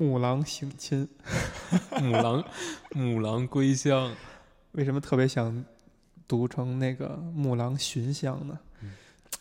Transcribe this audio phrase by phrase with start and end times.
[0.00, 1.06] 母狼省亲，
[2.00, 2.42] 母狼
[2.94, 4.10] 母狼归乡，
[4.72, 5.62] 为什么特别想
[6.26, 8.58] 读成那个母狼寻乡呢？
[8.82, 8.92] 嗯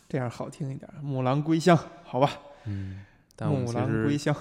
[0.09, 0.91] 这样好听一点。
[1.02, 2.30] 母狼归乡，好吧？
[2.66, 3.05] 嗯，
[3.38, 4.36] 但母，狼归乡，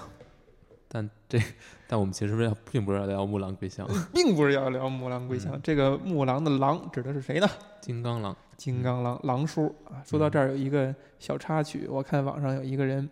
[0.89, 1.39] 但这
[1.87, 5.53] 但我们其实要并不是要聊母狼归乡，并不是要聊母狼归乡。
[5.55, 7.47] 嗯这个母狼的狼指的是谁呢？
[7.79, 10.03] 金刚狼，金刚狼狼叔啊。
[10.03, 13.07] 说到这儿有一个小插曲，我看网上有一个人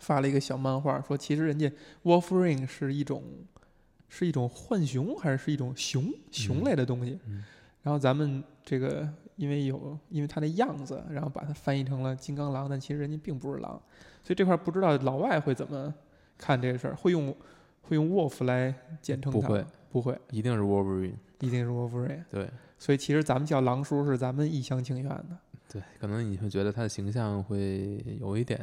[0.00, 1.70] 发了一个小漫画，说其实人家
[2.02, 3.22] Wolverine 是一种
[4.08, 7.20] 是一种浣熊，还是是一种熊熊类的东西。
[7.28, 7.44] 嗯
[7.82, 13.80] 然后咱们这个因为有因为它的样子，然后把它翻译成了金刚狼，但其实人家并不是狼，
[14.22, 15.94] 所以这块儿不知道老外会怎么
[16.36, 17.34] 看这个事儿，会用
[17.80, 19.40] 会用 wolf 来简称它？
[19.40, 22.22] 不会不会，一定是 Wolverine，一定是 Wolverine。
[22.28, 25.38] 对所以其实咱们叫狼叔是咱们一厢情愿的。
[25.72, 28.60] 对，可能你会觉得他的形象会有一点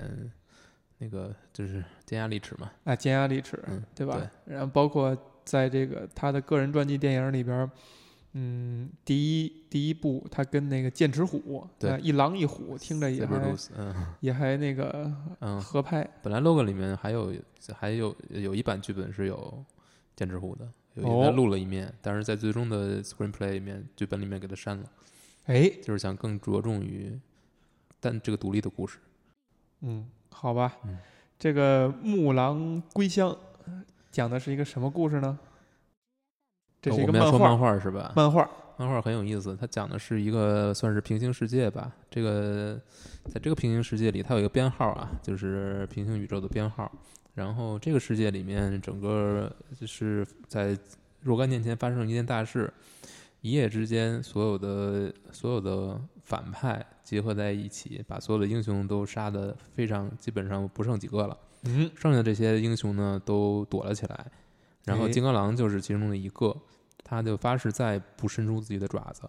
[1.00, 4.30] 那个，就是尖牙利齿嘛，啊，尖牙利齿，嗯对吧？
[4.46, 7.70] 然后包括在这个他的个人传记电影里边，
[8.34, 16.08] 嗯，第一第一部他跟那个剑齿虎，对呃一狼一虎，听着也还嗯也还那个嗯，合拍。
[16.22, 17.34] 本来 logo 里面还有
[17.73, 19.64] 还有有一版剧本是有
[20.16, 24.92] 剑齿虎的，有一录了一面，但是在最终的 screenplay 里面，剧本里面给他删了，
[25.45, 27.17] 哎，就是想更着重于
[28.00, 28.98] 但这个独立的故事。
[29.82, 30.08] 嗯，
[30.39, 30.99] 好吧，嗯
[31.39, 33.35] 这个木狼归乡
[34.11, 35.38] 讲的是一个什么故事呢？
[36.80, 38.13] 这是一个画，说漫画是吧？
[38.16, 41.91] 漫画，漫画很有意思，它讲的是一个算是平行世界吧。
[42.09, 42.80] 这个
[43.25, 46.91] 在这个平行世界里，它有一个编号啊，就是平行宇宙的编号。
[47.33, 50.77] 然后这个世界里面，整个就是在
[51.21, 52.71] 若干年前发生了一件大事，
[53.41, 61.38] 一夜之间，所有的所有的反派结合在一起，把所有的英雄都杀的非常基本上不剩几个了。
[61.64, 64.30] 嗯，剩下这些英雄呢都躲了起来，
[64.83, 66.53] 然后哎金刚狼就是其中的一个，
[67.02, 69.22] 他就发誓再不伸出自己的爪子。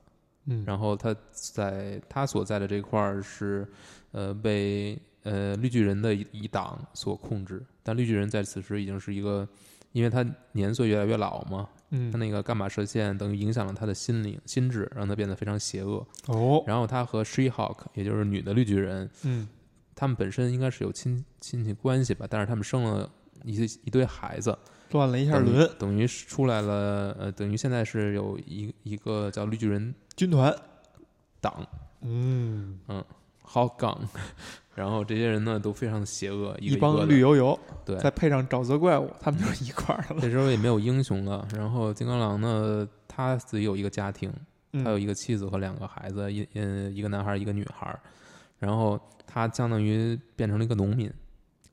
[0.47, 3.65] 嗯，然后他在他所在的这块儿是，
[4.11, 9.49] 呃，被呃绿巨人的一一党所控制，但绿巨人在此时已经是一个，
[9.93, 12.11] 因为他年岁越来越老嘛，嗯。
[12.11, 16.07] 他，那个伽马射线等于影响了他的心灵心智，让他变得非常邪恶。
[16.27, 19.49] 哦，然后他和 She-Hulk，也就是女的绿巨人，嗯，
[19.95, 23.11] 他们本身应该是有亲亲戚关系吧，但是他们生了
[23.45, 24.57] 一一堆孩子，
[24.93, 30.55] 乱了一下轮，等于是出来了，呃，等于现在是有一一个叫绿巨人军团，
[31.41, 31.67] 党。
[32.03, 32.79] 嗯。
[32.87, 33.05] 嗯，
[33.51, 33.99] 好港，
[34.75, 40.21] 然后这些人呢都非常的邪恶，一帮绿油油，对，再配上沼泽怪物，他们就是一块儿了。
[40.21, 41.49] 这时候也没有英雄了。
[41.55, 44.31] 然后金刚狼呢，他自己有一个家庭，
[44.75, 47.99] 嗯他有一个妻子和两个孩子，一嗯一个男孩一个女孩，
[48.59, 51.11] 然后他相当于变成了一个农民，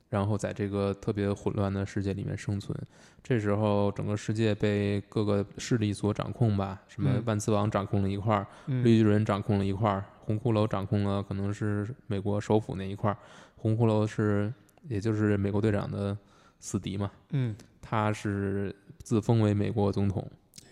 [0.08, 2.76] 然后在这个特别混乱的世界里面生存。
[3.22, 13.16] 这时候整个世界被各个势力所掌控吧，什么嗯万磁王掌控了一块儿，嗯绿巨人掌控了一块儿，红骷髅掌控了可能是美国首府那一块儿。
[13.56, 14.52] 红骷髅是
[14.88, 16.16] 也就是美国队长的
[16.60, 20.24] 死敌嘛，嗯，他是自封为美国总统，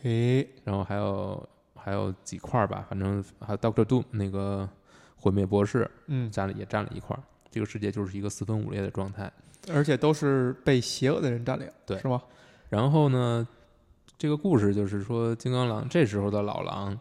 [0.04, 4.68] 诶，然后还有还有几块儿吧，反正还有 Doctor Doom 那个
[5.16, 7.22] 毁灭博士嗯，占了也占了一块儿。
[7.54, 9.32] 这个世界就是一个四分五裂的状态。
[9.72, 12.20] 而且都是被邪恶的人占领，对是吗？
[12.68, 13.46] 然后呢，
[14.18, 16.98] 这个故事就是说，金刚狼这时候的老狼，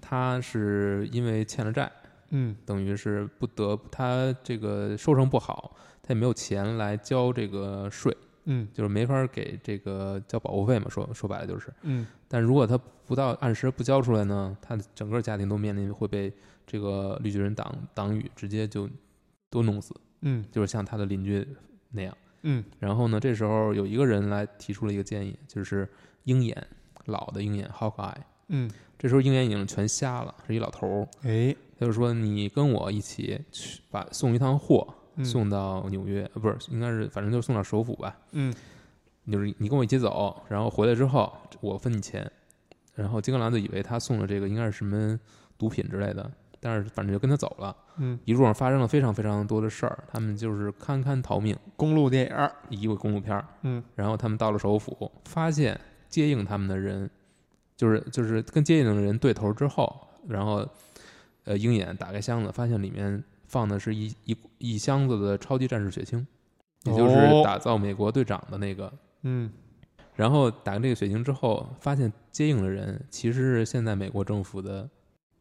[0.00, 1.92] 他是因为欠了债，
[2.30, 10.88] 嗯等于是不得他这个收成不好，他也没有钱来交这个税，嗯就是没法给这个交保护费嘛。
[10.88, 16.32] 说说白了就是，嗯，但如果他不到按时不交出来呢，他的整个家庭都面临会被
[16.66, 18.88] 这个绿巨人党党羽直接就
[19.50, 21.46] 都弄死，嗯就是像他的邻居
[21.90, 22.16] 那样。
[22.42, 25.86] 嗯然后呢，这时候有一个人来提出了一个建议，就是
[26.24, 26.66] 鹰眼，
[27.06, 28.14] 老的鹰眼 Hawkeye。
[28.48, 31.08] 嗯，这时候鹰眼已经全瞎了，是一老头儿。
[31.22, 38.18] 诶，他就说：“你跟我一起去把送一趟货嗯送到纽约，呃，不是，应该是反正就送到首府吧。
[38.32, 38.52] 嗯
[39.30, 42.30] 就是你跟我一起走，然后回来之后我分你钱。”
[42.96, 45.18] 然后金刚狼就以为他送的这个应该是什么
[45.56, 46.30] 毒品之类的，
[46.60, 47.74] 但是反正就跟他走了。
[47.96, 53.44] 嗯，一路上发生了非常非常多的事儿，他们就是堪堪逃命，公路电影儿，一个公路片儿。
[53.62, 55.78] 嗯然后他们到了首府，发现
[56.08, 57.08] 接应他们的人，
[57.76, 60.66] 就是就是跟接应的人对头之后，然后
[61.44, 66.26] 呃鹰眼打开箱子，发现里面放的是一一一箱子的超级战士血清，
[66.84, 68.92] 也就是哦打造美国队长的那个。
[69.22, 69.50] 嗯
[70.16, 74.86] 然后打开这个血清之后，发现接应的人其实是现在美国政府的，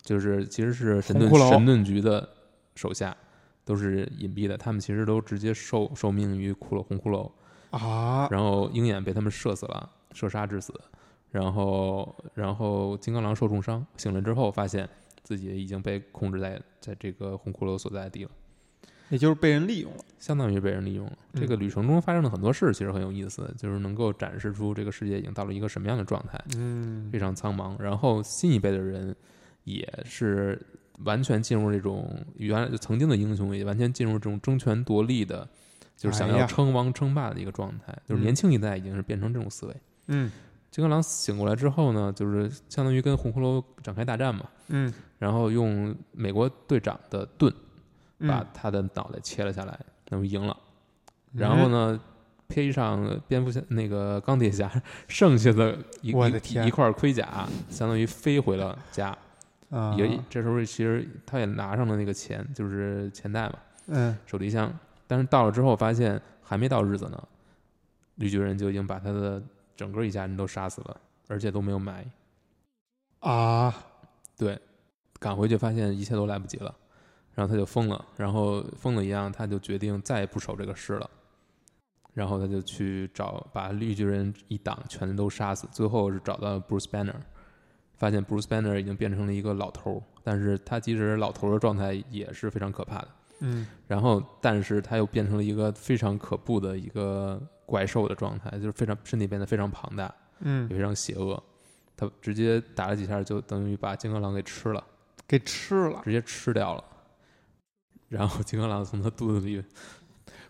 [0.01, 2.27] 就是其实是神盾神盾局的
[2.75, 3.15] 手下，
[3.65, 4.57] 都是隐蔽的。
[4.57, 7.31] 他们其实都直接受受命于骷髅红骷髅，
[7.71, 10.73] 啊，然后鹰眼被他们射死了，射杀致死。
[11.31, 14.89] 然后，然后金刚狼受重伤，醒了之后发现
[15.21, 18.31] 自己已经被控制在在这个红骷髅所在地了，
[19.09, 20.03] 也就是被人利用了。
[20.17, 21.13] 相当于被人利用了。
[21.33, 26.43] 嗯这个旅程中发生的很多事其实很有意思，就是能够展示出这个世界已经到了一个什么样的状态。
[26.55, 27.79] 嗯非常苍茫。
[27.79, 29.15] 然后新一辈的人
[29.69, 30.59] 也是
[31.05, 35.47] 完全进入这种原来就曾经的英雄，也完全进入这种争权夺利的，
[35.95, 37.95] 就是想要称王称霸的一个状态。
[38.07, 39.75] 就是嗯年轻一代已经是变成这种思维。
[40.07, 40.31] 嗯
[40.71, 47.51] 金刚狼醒过来之后呢，就是相当于跟红骷髅展开大战嘛，嗯然后用美国队长的盾
[48.19, 49.79] 把嗯，他的脑袋切了下来，
[50.09, 50.55] 那么赢了。
[51.33, 51.99] 然后呢，
[52.47, 54.69] 披上蝙蝠侠那个钢铁侠
[55.07, 59.17] 剩下的一一块盔甲，相当于飞回了家。
[59.97, 64.71] 也这时候其实他也拿上了那个钱，就是钱袋嘛，嗯手提箱。
[65.07, 67.27] 但是到了之后发现还没到日子呢，
[68.15, 69.41] 绿巨人就已经把他的
[69.75, 72.05] 整个一家人都杀死了，而且都没有埋。
[73.19, 73.73] 啊，
[74.37, 74.59] 对，
[75.19, 76.73] 赶回去发现一切都来不及了，
[77.35, 81.09] 然后他就疯了，然后疯了一样，他就决定再也不守这个誓了。
[82.13, 87.15] 然后他就去找，把绿巨人一党全都杀死，最后是找到了 Bruce Banner，
[87.99, 93.07] 发现 Bruce Banner 已经变成了一个老头儿，但是他即使老头儿的状态也是非常可怕的。
[93.41, 101.41] 嗯然后，但是他又变成了一个非常可怖的一个怪兽的状态，就是非常身体变得非常庞大，嗯也，非常邪恶。
[101.95, 104.83] 他直接打了几下，就等于把金刚狼给吃了。
[105.27, 106.83] 给吃了，直接吃掉了。
[108.07, 109.63] 然后金刚狼从他肚子里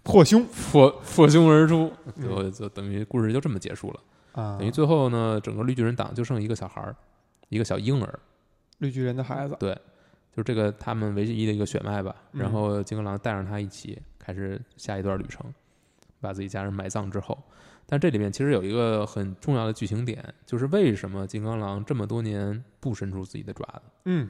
[0.02, 4.00] 破胸破破胸而出，嗯最后就等于故事就这么结束了。
[4.32, 6.96] 啊，等于最后呢，整个绿巨人党就剩一个小孩儿，
[7.50, 8.20] 一个小婴儿，
[8.78, 9.74] 绿巨人的孩子，对
[10.32, 12.16] 就是这个他们唯一的一个血脉吧。
[12.32, 15.54] 嗯然后金刚狼带上他一起开始下一段旅程，
[16.22, 17.38] 把自己家人埋葬之后。
[17.86, 23.82] 但这里面其实有一个很重要的剧情点，就是为什么金刚狼这么多年不伸出自己的爪子？
[24.06, 24.30] 嗯，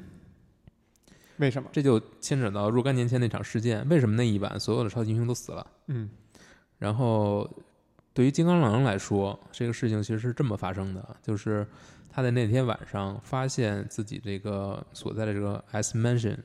[1.37, 1.69] 为什么？
[1.73, 5.67] 这就牵扯到若干年前那场事件，为什么那一晚所有的超级英雄都死了？
[5.87, 6.09] 嗯
[6.77, 7.45] 然后，
[8.13, 11.67] 对于金刚狼来说，这个事情其实是这么发生的，就是
[12.09, 16.37] 他在那天晚上发现自己这个所在的这个 S Mansion，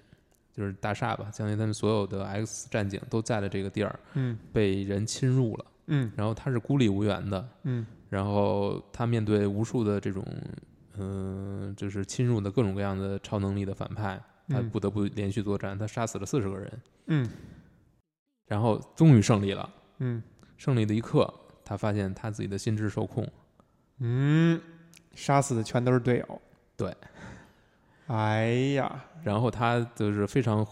[0.53, 4.39] 就是大厦吧，相当于他们所有的 X 战警都在的这个地儿嗯。
[4.53, 6.13] 被人侵入了，嗯。
[6.17, 7.87] 然后他是孤立无援的，嗯。
[8.09, 10.25] 然后他面对无数的这种，
[10.99, 17.29] 嗯、就是侵入的各种各样的超能力的反派，他嗯不得不连续作战，他杀死了四十个人，嗯。
[18.47, 19.69] 然后终于胜利了。
[19.99, 20.23] 嗯。
[20.57, 21.33] 胜利的一刻，
[21.65, 23.29] 他发现他自己的心智受控。
[23.99, 24.61] 嗯，
[25.15, 26.43] 杀死的全都是队友。
[26.77, 26.95] 对，
[28.07, 30.67] 哎呀，然后他就是非常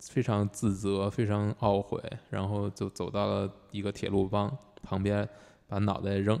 [0.00, 2.00] 非常自责，非常懊悔，
[2.30, 5.28] 然后就走到了一个铁路帮旁边，
[5.66, 6.38] 把脑袋扔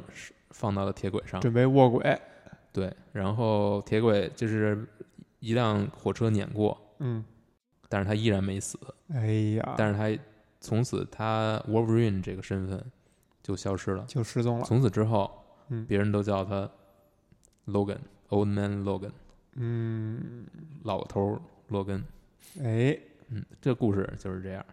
[0.50, 1.40] 放到了铁轨上。
[1.40, 2.18] 准备卧轨。
[2.72, 4.86] 对，然后铁轨就是
[5.40, 7.24] 一辆火车碾过，嗯，
[7.88, 8.78] 但是他依然没死。
[9.08, 9.26] 哎
[9.56, 10.22] 呀，但是他
[10.60, 12.84] 从此他 Wolverine 这个身份
[13.42, 14.04] 就消失了。
[14.06, 14.64] 就失踪了。
[14.66, 15.30] 从此之后，
[15.70, 16.70] 嗯别人都叫他
[17.66, 17.98] Logan
[18.28, 19.12] Old Man Logan
[19.54, 20.46] 嗯，
[20.82, 22.04] 老头儿洛根。
[22.62, 22.98] 哎，
[23.28, 24.64] 嗯，这故事就是这样。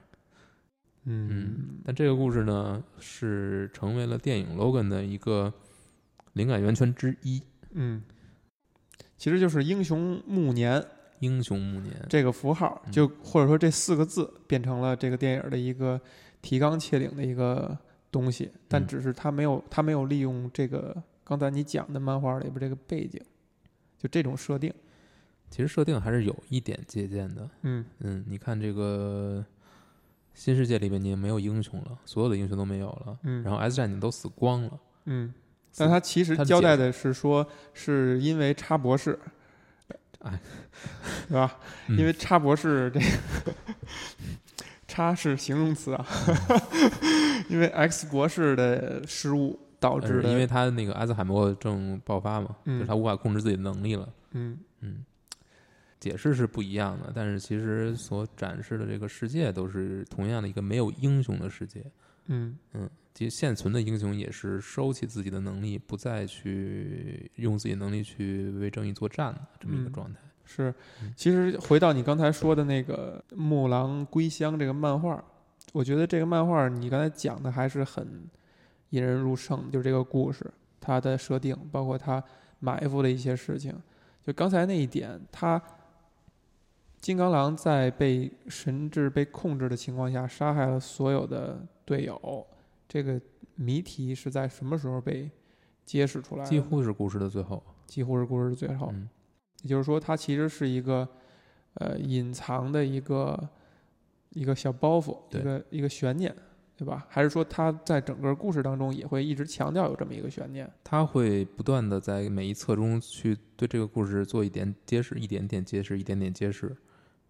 [1.05, 1.79] 嗯。
[1.85, 5.53] 但这个故事呢，是成为了电影《Logan》的一个
[6.33, 7.41] 灵感源泉之一。
[7.71, 8.03] 嗯，
[9.17, 10.85] 其实就是英雄暮年。
[11.19, 15.99] 英雄暮年，这个符号，嗯就或者说这四个字变成了这个电影的一个
[16.41, 17.77] 提纲挈领的一个
[18.11, 18.87] 东西，但嗯。
[18.87, 21.01] 只是他没有他没有利用这个
[21.37, 23.21] 刚才你讲的漫画里边这个背景，
[23.97, 24.73] 就这种设定。
[25.49, 27.47] 其实设定还是有一点借鉴的。
[27.61, 29.45] 嗯嗯，你看这个
[30.33, 34.79] 新世界里面，你也没有英雄了，所有的英雄都没有了，嗯然后 S 战警都死光了。
[35.05, 35.31] 嗯，
[35.77, 39.19] 但他其实交代的是说，是因为叉博士，
[40.21, 40.39] 哎，
[41.27, 41.59] 对吧？
[41.87, 43.53] 嗯因为叉博士这个
[44.87, 46.05] 叉是形容词啊，
[47.49, 54.07] 因为 X 博士的失误导致因为他那个阿兹海默症爆发嘛，嗯就是他无法控制自己的能力了。
[54.31, 55.03] 嗯嗯，
[55.99, 61.83] 解释是不一样的，但是其实所展示的这个世界都是同样的一个没有英雄的世界。
[62.27, 70.19] 嗯嗯，其实现存的英雄也是收起自己的能力，不再去用自己的能力去为正义作战的这么一个嗯状态。
[70.45, 75.21] 是嗯，其实回到你刚才说的那个《木狼归乡》这个漫画，
[75.73, 78.25] 我觉得这个漫画你刚才讲的还是很
[78.93, 80.45] 引人入胜，就是这个故事
[80.79, 82.23] 它的设定，包括它
[82.59, 83.73] 埋伏的一些事情。
[84.23, 85.61] 就刚才那一点，他
[87.01, 92.47] 金刚狼在被神智被控制的情况下，杀害了所有的队友，
[92.87, 93.19] 这个
[93.55, 95.29] 谜题是在什么时候被
[95.83, 96.49] 揭示出来的？
[96.49, 97.61] 几乎是故事的最后。
[97.87, 98.89] 几乎是故事的最后。
[98.93, 99.09] 嗯，
[99.63, 101.07] 也就是说，它其实是一个
[101.73, 103.49] 呃隐藏的一个
[104.29, 106.33] 一个小包袱，对一个一个悬念，
[106.83, 107.05] 对吧？
[107.09, 110.69] 还是说他在整个故事当中也会一直强调有这么一个悬念？
[110.83, 116.75] 他会不断的在每一册中去对这个故事做一点揭示，一点点揭示，一点点揭示。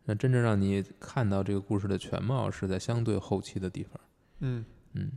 [0.05, 4.01] 那真正让你看到这个故事的全貌，是在相对后期的地方。
[4.39, 5.11] 嗯，嗯，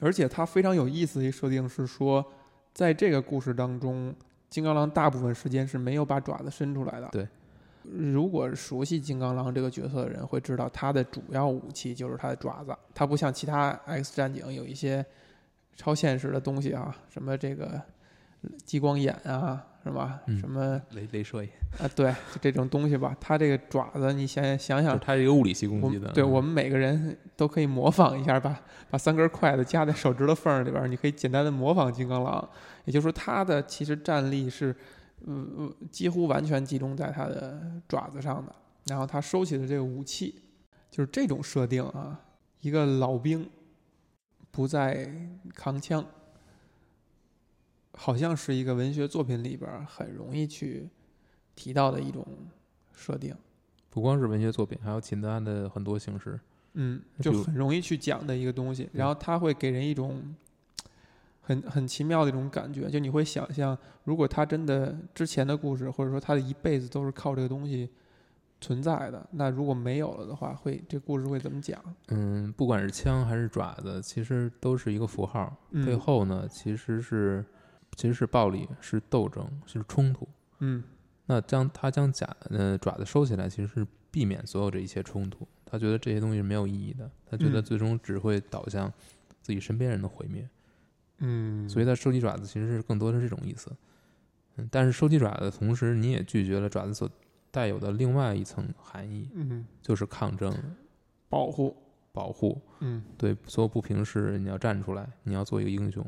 [0.00, 2.24] 而且它非常有意思的一设定是说，
[2.72, 4.14] 在这个故事当中，
[4.48, 7.08] 金刚狼大部分时间是没有把爪子伸出来的。
[7.12, 7.28] 对。
[7.82, 12.76] 如果熟悉金刚狼这个角色的人会知道，他的主要武器就是他的爪子。
[12.94, 15.04] 他不像其他 X 战警有一些
[15.76, 17.80] 超现实的东西啊，什么这个
[18.64, 20.20] 激光眼啊，是吧？
[20.26, 21.88] 嗯什么镭镭射眼，啊？
[21.94, 23.16] 对，就这种东西吧。
[23.20, 26.08] 他这个爪子，你想想想想就是，它是一个物理系攻我击的。
[26.12, 28.60] 对嗯我们每个人都可以模仿一下，吧
[28.90, 32.46] 把三根筷子夹在手指头缝儿里边儿，你可以简单的模仿金刚狼。
[32.84, 34.74] 也就是说，他的其实战力是，
[35.26, 38.54] 呃呃，几乎完全集中在他的爪子上的。
[38.86, 40.42] 然后他收起的这个武器，
[40.90, 42.20] 就是这种设定啊，
[42.60, 43.48] 一个老兵
[44.50, 46.04] 不再扛枪，
[47.92, 50.88] 好像是一个文学作品里边儿很容易去
[51.54, 52.26] 提到的一种
[52.92, 53.36] 设定。
[53.90, 56.40] 不光是文学作品，还有其他的很多形式。
[56.74, 60.22] 嗯，就很容易去讲的一个东西，然后它会给人一种
[61.40, 67.90] 很很奇妙的一种感觉，就你会想象，如果他真的之前的故事，或者说他的一辈子都是靠这个东西
[68.60, 71.82] 存在的，那如果没有了的话，会这故事会怎么讲？
[72.08, 77.44] 嗯，不管是枪还是爪子，其实都是一个符号，嗯背后呢其实是
[77.96, 80.28] 其实是暴力，是斗争，是冲突。
[80.58, 80.84] 嗯
[81.26, 85.46] 那将他将假呃爪子收起来，其实是避免所有这一切冲突。
[85.64, 88.92] 他觉得这些东西是没有意义的，他觉得嗯最终只会导向
[89.40, 90.42] 自己身边人的毁灭。
[90.42, 90.48] 嗯，
[91.68, 93.70] 所以他收集爪子其实是更多的是这种意思。
[94.56, 97.08] 嗯，但是收集爪子的同时，你也拒绝了爪子所
[97.50, 100.52] 带有的另外一层含义，嗯就是抗争、
[101.28, 101.76] 保护，
[102.12, 106.04] 保护，嗯对所有不平事你要站出来，你要做一个英雄。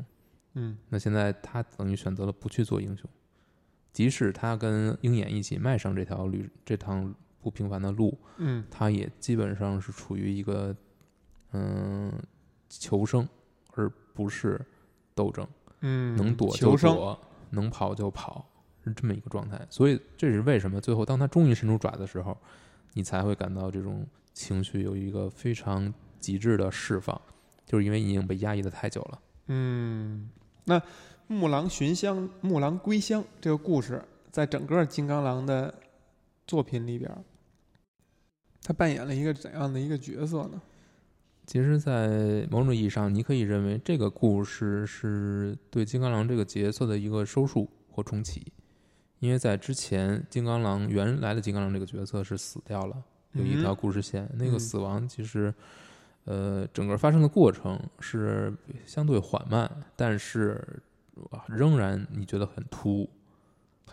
[0.55, 3.09] 嗯那现在他等于选择了不去做英雄，
[3.91, 10.75] 即使他跟鹰眼一起迈上这条旅这趟不平凡的路，嗯他也基本上是处于一个
[11.53, 12.11] 嗯
[12.69, 13.27] 求生，
[13.71, 14.59] 而不是
[15.15, 15.47] 斗争。
[15.81, 18.45] 嗯，能躲，就躲，能跑就跑，
[18.85, 19.59] 是这么一个状态。
[19.69, 22.37] 所以这是为什么最后当他终于伸出爪的时候，
[22.93, 27.19] 你才会感到这种情绪有一个非常极致的释放，
[27.65, 29.19] 就是因为已经被压抑的太久了。
[29.47, 30.29] 嗯，
[30.63, 30.81] 那
[31.27, 34.01] 木狼寻香、木狼归乡这个故事，
[34.31, 35.73] 在整个金刚狼的
[36.47, 37.21] 作品里边儿，
[38.61, 40.61] 他扮演了一个怎样的一个角色呢？
[41.45, 48.51] 其实，在某种意义上，你可以认为这个故事是对金刚狼这个角色的一个收束或重启，
[49.19, 54.59] 因为在之前，金刚狼原来的金刚狼这个角色是死掉了，有一条故事线，那个嗯。
[54.59, 55.53] 死亡其实，
[56.25, 58.53] 呃，整个发生的过程是
[58.85, 60.81] 相对缓慢，但是
[61.47, 63.09] 仍然你觉得很突兀，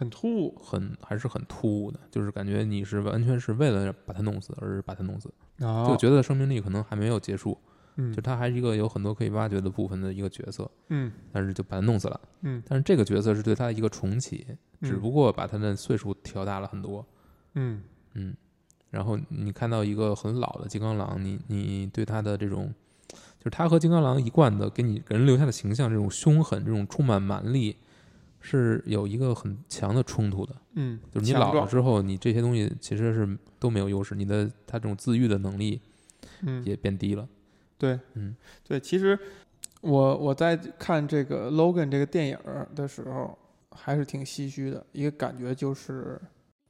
[0.01, 5.31] 很突兀，很还是很突兀的，就是感觉你是完全是为了把他弄死而把他弄死，
[5.63, 7.59] 啊就觉得生命力可能还没有结束。
[7.97, 12.19] 嗯就他还是一个有很多可以挖掘的部分的一个角色，嗯但是就把他弄死了。
[12.41, 14.47] 嗯但是这个角色是对他的一个重启，
[14.81, 17.05] 只不过把他的岁数调大了很多。
[17.57, 17.83] 嗯
[18.15, 18.35] 嗯，
[18.89, 22.73] 然后你看到一个很老的金刚狼，你你对他的这种，
[23.39, 27.77] 就是他和金刚狼一贯的给你给人留下的形象，这种凶狠，这种充满蛮力，
[28.41, 30.55] 是有一个很强的冲突的。
[30.75, 35.81] 嗯，就是你老了之后，你这些东西其实是都没有优势，你的他这种自愈的能力
[36.43, 37.29] 嗯也变低了。
[37.77, 39.19] 对，嗯对，其实
[39.81, 43.37] 我我在看这个 Logan 这个电影儿的时候，
[43.71, 44.85] 还是挺唏嘘的。
[44.93, 46.21] 一个感觉就是，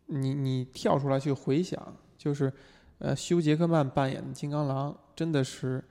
[0.06, 2.52] 你你跳出来去回想，就是
[2.98, 5.82] 呃，休杰克曼扮演的金刚狼真的是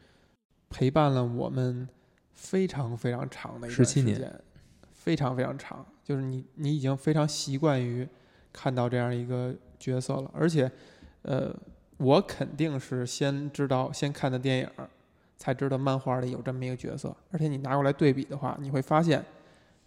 [0.69, 1.87] 陪伴了我们
[2.33, 4.41] 非常非常长的一段时17年间，
[4.99, 5.83] 非常非常长。
[6.03, 8.07] 就是你你已经非常习惯于
[8.53, 10.71] 看到这样一个角色了，而且
[11.23, 11.51] 呃，
[11.97, 14.69] 我肯定是先知道先看的电影。
[15.41, 19.23] 才知道漫画里有这么一个角色，而且你拿过来对比的话，你会发现，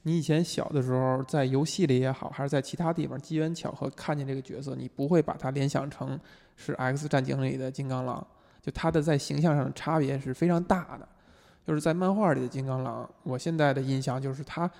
[0.01, 6.19] 你以前小的时候在游戏里也好，还是在其他地方机缘巧合看见这个角色，你不会把它联想成
[6.57, 8.27] 是 X 战警里的金刚狼，
[8.63, 11.07] 就他的在形象上的差别是非常大的。
[11.67, 14.71] 就是在漫画里的金刚狼，我现在的印象就是他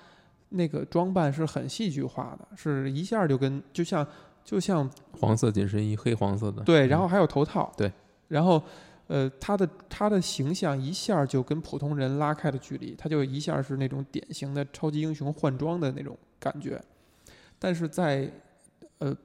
[0.53, 4.05] 那个装扮是很戏剧化的，是一下就跟就像
[4.43, 6.63] 就像黄色紧身衣，黑黄色的。
[6.63, 7.91] 对，嗯然后还有头套，对，
[8.27, 8.61] 然后
[9.07, 16.81] 呃，他的他的形象一下就跟普通人拉开了距离，他就一下是那种典型的超级英雄换装的那种感觉。
[17.59, 18.31] 但是在
[18.99, 19.15] 呃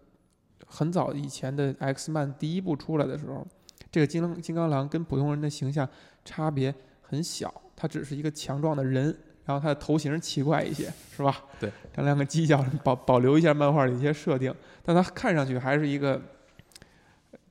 [0.67, 3.47] 很早以前的 X Man 第一部出来的时候，
[3.91, 5.89] 这个金刚金刚狼跟普通人的形象
[6.25, 9.17] 差别很小，他只是一个强壮的人，
[9.49, 11.43] 然后他的头型奇怪一些，是吧？
[11.59, 16.21] 对，长两个犄角，保保留一下漫画的一些设定，但他看上去还是一个。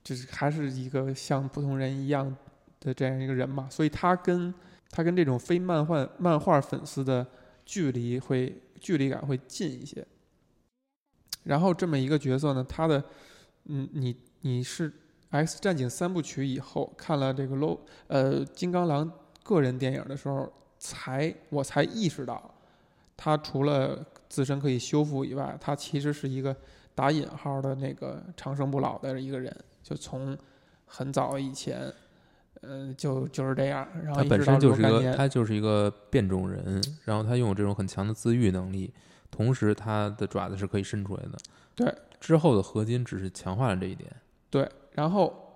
[0.04, 2.34] 就是还是一个像普通人一样
[2.80, 4.54] 的这样一个人嘛，所以他跟
[4.90, 7.28] 他跟这种非漫画漫画粉丝的
[7.66, 10.08] 距离会距离感会近一些。
[11.44, 13.04] 然后这么一个角色呢，他的
[13.66, 14.90] 嗯，你你是
[15.30, 17.78] X 战警三部曲以后看了这个 low
[18.08, 19.12] 呃金刚狼
[19.44, 22.54] 个人电影的时候，才我才意识到，
[23.16, 26.56] 他除了自身可以修复以外，他其实是一个
[26.94, 29.56] 打引号的那个长生不老的一个人。
[29.84, 30.38] 就从
[30.86, 31.90] 很早以前，
[32.60, 33.88] 呃，就就是这样。
[34.04, 38.94] 然后他本身就是一个，他就是一个变种人，然后他拥有这种很强的自愈能力，
[39.32, 41.38] 同时他的爪子是可以伸出来的。
[41.74, 44.12] 对，之后的合金只是强化了这一点。
[44.50, 45.47] 对，然后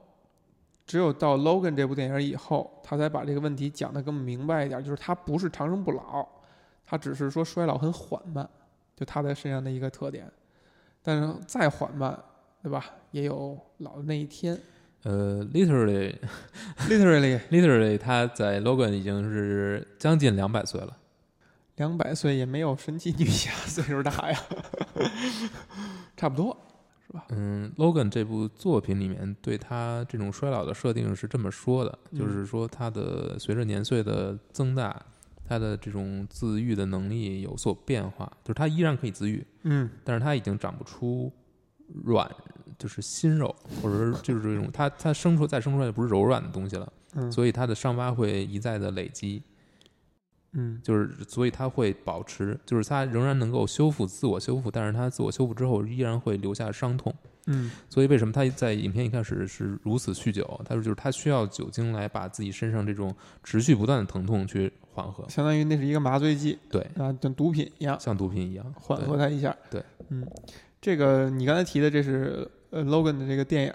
[0.91, 6.27] 只有到 Logan 这部电影以后，他才把这个问题讲得更明白一点，就是他不是长生不老，
[6.85, 8.45] 他只是说衰老很缓慢，
[8.95, 10.29] 就他在身上的一个特点。
[11.01, 12.21] 但是再缓慢。
[12.63, 12.85] 对吧？
[13.09, 14.55] 也有老的那一天。
[15.01, 20.95] 呃， literally，literally，literally，他在 Logan 已经是将近两百岁了。
[21.77, 24.39] 两百岁也没有神奇女侠 岁数大呀，
[26.15, 26.55] 差不多，
[27.11, 27.25] 是吧？
[27.29, 34.99] 嗯，Logan 这部作品里面对他这种衰老的设定是这么说的，就是说他的随着年岁的增大，
[35.45, 41.31] 他的这种自愈的能力有所变化，就是他依然可以自愈，嗯，但是他已经长不出。
[42.05, 42.25] 软
[42.79, 43.53] 就是新肉，
[43.83, 49.43] 或者说就是这种，他他生出再生出来就不是柔软的东西了，嗯，所以他的伤疤会一再的累积，
[50.53, 57.13] 嗯，就是所以它会保持，就是它仍然能够修复自我修复，但是它自我修复之后依然会留下伤痛，
[57.47, 60.61] 嗯，所以为什么他在影片一开始是如此酗酒？
[60.65, 70.27] 他说就是他需要酒精来把自己身上这种持续不断的疼痛去缓和，相当于那是一个麻醉剂，对啊，像毒品一样，像毒品一样缓和他一下，对，嗯。
[70.81, 73.73] 这个你刚才提的，这是呃 Logan 的这个电影。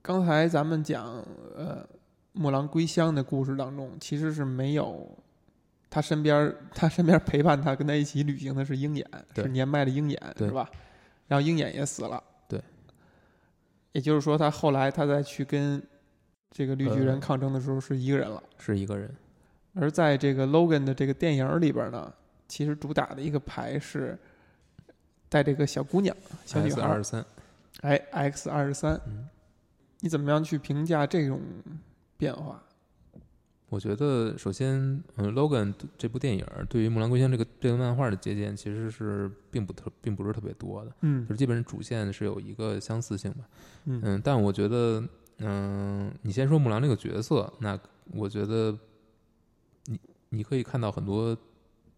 [0.00, 1.22] 刚才咱们讲
[1.54, 1.86] 呃
[2.32, 5.06] 木狼归乡的故事当中，其实是没有
[5.90, 10.68] 他身边他身边陪伴他跟他一起旅行的是鹰眼，是年迈的鹰眼，是吧？
[11.26, 12.62] 然后鹰眼也死了，对。
[13.92, 15.82] 也就是说，他后来他再去跟
[16.50, 19.12] 这个绿巨人抗争的时候，是一个人了，是一个人。
[19.74, 22.12] 而在这个 Logan 的这个电影里边呢，
[22.46, 24.18] 其实主打的一个牌是。
[25.30, 27.22] 带这个小姑娘，小女孩二十三，
[27.82, 28.98] 哎，X 二十三，
[30.00, 31.38] 你怎么样去评价这种
[32.16, 32.62] 变化？
[33.70, 43.44] 我觉得，首先，嗯，Logan 这部电影对于《木兰归乡》这个这个漫画的借鉴，其实是并不特，并不是特别多的，嗯，就是基本上主线是有一个相似性吧，
[43.84, 45.06] 嗯，但我觉得，
[45.38, 47.78] 嗯，你先说木兰这个角色，那
[48.12, 48.74] 我觉得，
[49.84, 50.00] 你
[50.30, 51.36] 你可以看到很多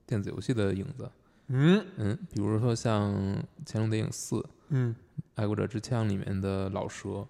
[0.05, 1.09] 电子游戏的影子。
[1.53, 3.13] 嗯嗯，比如说像
[3.65, 4.37] 《乾隆谍影四》，
[4.71, 4.95] 嗯，
[5.37, 7.27] 《爱国者之枪》里面的老蛇，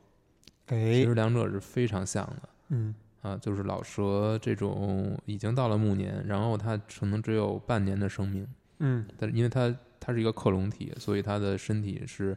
[0.66, 2.48] 哎，其实两者是非常像的。
[2.68, 8.46] 嗯啊，就是老蛇这种已经到了暮年，然后它可能只有半年的生命。
[8.78, 12.36] 嗯，但是因为它它是一个克隆体，所以它的身体是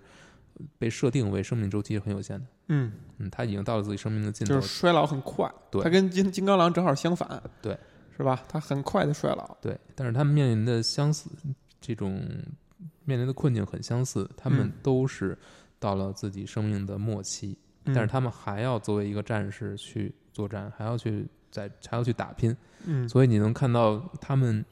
[0.77, 2.45] 被设定为生命周期是很有限的。
[2.67, 5.51] 嗯嗯，它已经到了自己生命的尽头，就是衰老很快。
[5.71, 7.41] 对，它跟金金刚狼正好相反。
[7.61, 7.77] 对，
[8.17, 8.43] 是吧？
[8.47, 9.57] 它很快的衰老。
[9.61, 11.29] 对，但是他们面临的相似。
[11.85, 12.25] 这种
[13.03, 15.37] 面临的困境很相似，他们都是
[15.79, 22.53] 到了自己生命的末期，但是他们还要作为一个战士去作战，还要去在还要去打拼。
[22.85, 24.65] 嗯，所以你能看到他们，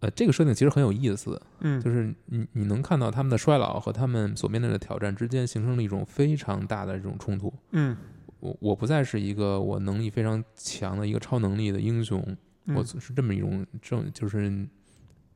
[0.00, 1.38] 呃，这个设定其实很有意思。
[1.60, 7.52] 嗯，就是你你能看到他们的衰老和他们所面对的挑战之间形成了一种非常大的这种冲突。
[7.72, 7.94] 嗯，
[8.40, 12.24] 我我不再是一个我能力非常强的一个超能力的英雄，
[12.74, 14.66] 我是这么一种正就是。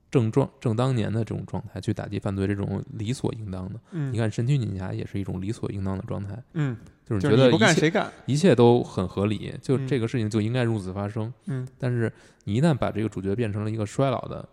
[0.08, 3.78] 正状正当年的这种状态去打击犯罪，这种理所应当的。
[3.90, 6.40] 嗯，你看神奇女侠也是一种理所应当的状态。
[6.54, 11.32] 嗯，就是觉得不干谁干，一切都很合理，就这个事情就应该如此发生。
[11.46, 12.12] 嗯，但是
[12.44, 14.48] 你一旦把这个主角变成了一个衰老的，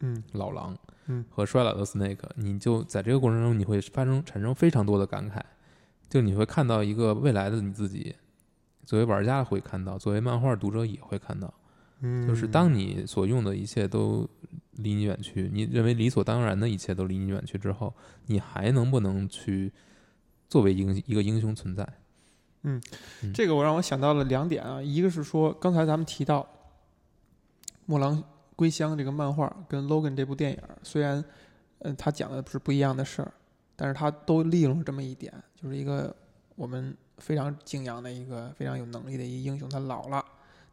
[0.00, 0.74] 嗯，老狼，
[1.08, 5.38] 嗯，和衰老的 Snake，你就在这个过程中你会发生产生非常多的感慨，
[6.08, 8.14] 就你会看到一个未来的你自己，
[8.86, 11.52] 作为玩家会看到，作为漫画读者也会看到。
[12.26, 14.28] 就是当你所用的一切都
[14.72, 17.94] 离你远去，你认为理所当然的一切都离你远去之后，
[18.26, 19.70] 你还能不能去
[20.52, 21.88] 作为英一个英雄存在？
[22.64, 22.78] 嗯
[23.32, 26.40] 这个我让我想到了两点啊，一个是说刚才咱们提到
[27.86, 28.22] 《墨狼
[28.54, 31.24] 归乡》这个漫画跟《Logan》这部电影，虽然
[31.78, 33.32] 嗯他讲的是不一样的事儿，
[33.74, 36.14] 但是他都利用了这么一点，就是一个
[36.54, 40.22] 我们非常敬仰的一个非常有能力的一个英雄，他老了，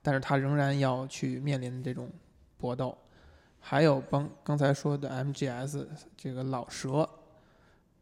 [0.02, 2.10] 但是他仍然要去面临这种
[2.58, 2.98] 搏斗。
[3.62, 5.88] 还有帮刚才说的 MGS
[6.18, 7.10] 这个老蛇，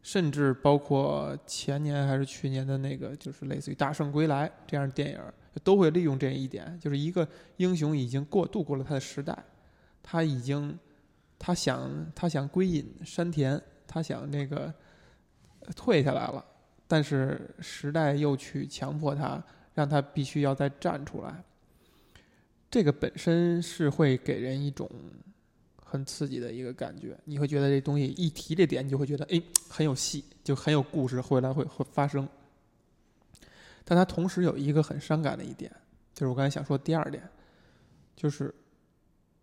[0.02, 5.20] 甚至包括前年还是去年的那个，就是类似于《大圣归来》这样的电影，
[5.62, 9.36] 都会利用这一点，就是一个英雄已经过度过了他的时代，
[10.02, 10.78] 他已经
[11.38, 14.72] 他想他想归隐山田，他想那个
[15.76, 16.44] 退下来了，
[16.86, 19.42] 但是时代又去强迫他，
[19.74, 21.44] 让他必须要再站出来。
[22.70, 24.88] 这个本身是会给人一种
[25.90, 32.28] 很刺激的一个感觉，你会觉得这东西一提这点，你就会觉得哎很有戏，就很有故事，未来会会发生。
[33.84, 35.74] 但它同时有一个很伤感的一点，
[36.12, 37.26] 就是我刚才想说第二点，
[38.14, 38.54] 就是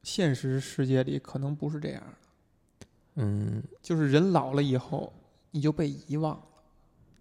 [0.04, 5.12] 现实世界里可能不是这样的，嗯，就是人老了以后，
[5.50, 6.44] 你就被遗忘了，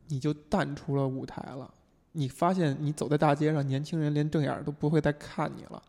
[0.09, 1.73] 你就淡出了舞台了。
[2.13, 5.83] 你发现你走在大街上，年轻人连正眼都不会再看你了，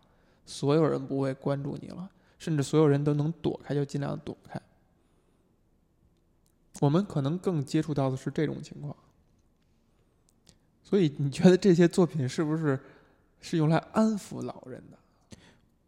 [0.46, 4.60] 所有人不会关注你了，甚至所有人都能躲开就尽量躲开。
[6.80, 8.94] 我们可能更接触到的是这种情况，
[10.82, 12.78] 所以你觉得这些作品是不是
[13.40, 14.98] 是用来安抚老人的？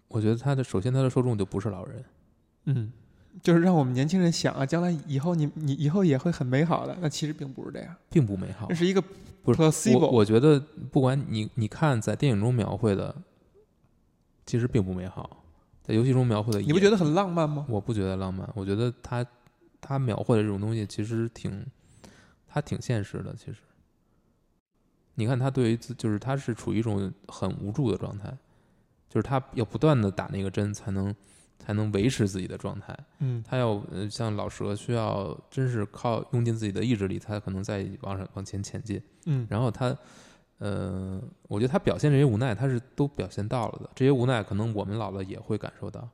[0.08, 2.04] 我觉得他的首先他的受众就不是老人，
[2.64, 2.90] 嗯，
[3.42, 6.96] 就是让我们年轻人想啊，将来以后你你以后也会很美好的。
[7.02, 8.74] 那其实并不是这样，并不美好这。
[8.74, 9.02] 是一个
[9.42, 9.92] 不是。
[9.94, 10.58] 我我觉得
[10.90, 13.14] 不管你你看在电影中描绘的，
[14.46, 15.44] 其实并不美好，
[15.88, 17.64] 在游戏中描绘的，你不觉得很浪漫吗？
[17.66, 19.24] 我不觉得浪漫，我觉得他
[19.80, 21.64] 他描绘的这种东西其实挺，
[22.46, 23.34] 他挺现实的。
[23.34, 23.60] 其实，
[25.14, 28.36] 你看他对于自就是他是处于一种很无助的状态，
[29.08, 31.14] 就是他要不断的打那个针才能
[31.58, 32.94] 才能维持自己的状态。
[33.20, 39.02] 嗯他要呃像老蛇需要真是靠用尽自己的意志力，他可能在往上往前前进。
[39.24, 39.96] 嗯然后他，
[40.58, 43.90] 呃，我觉得他表现这些无奈，他是都表现到了的。
[43.94, 46.08] 这些无奈，可能我们老了也会感受到。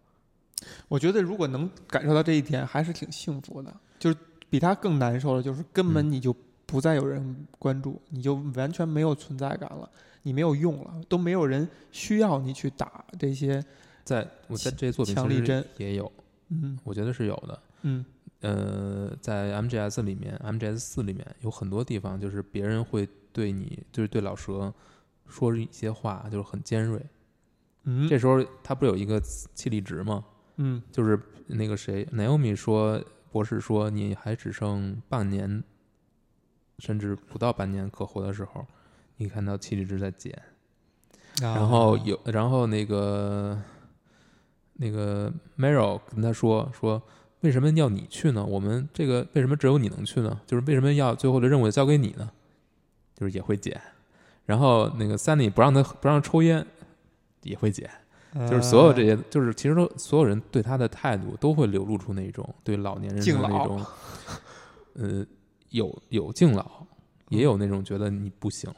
[0.88, 3.74] 我觉得如果能感受到这一点，还是挺幸福的。
[3.98, 4.16] 就是
[4.50, 6.34] 比他更难受的，就是根本嗯你就
[6.66, 9.88] 不再有人关注，你就完全没有存在感了，
[10.22, 13.64] 你没有用了，都没有人需要你去打这些。
[14.04, 16.12] 在我在这些作品其实强力针也有，
[16.50, 17.62] 嗯我觉得是有的。
[17.82, 18.04] 嗯
[18.40, 24.72] 呃，在 MGS 里面，MGS 四里面有很多地方，就是别人会对你，就是对老蛇
[25.28, 27.04] 说一些话，就是很尖锐。
[27.82, 30.24] 嗯，这时候他不是有一个气力值吗？
[30.56, 35.64] 嗯就是那个谁，Naomi 说，博士说你还只剩半年，
[36.78, 38.64] 甚至不到半年可活的时候，
[39.16, 40.32] 你看到气力值在减，
[41.42, 43.60] 啊然后有，然后那个
[44.74, 47.02] 那个 Meryl 跟他说说，
[47.40, 48.44] 为什么要你去呢？
[48.44, 50.40] 我们这个为什么只有你能去呢？
[50.46, 52.30] 就是为什么要最后的任务交给你呢？
[53.14, 53.80] 就是也会减。
[54.46, 56.64] 然后那个 Sunny 不让他不让抽烟，
[57.42, 57.90] 也会减。
[58.50, 63.86] 就是所有这些，就是其实都所有人对他的态度都会流露出那种对老年人的那种，
[64.94, 65.24] 呃，
[65.70, 66.84] 有有敬老，
[67.28, 68.76] 也有那种觉得你不行了，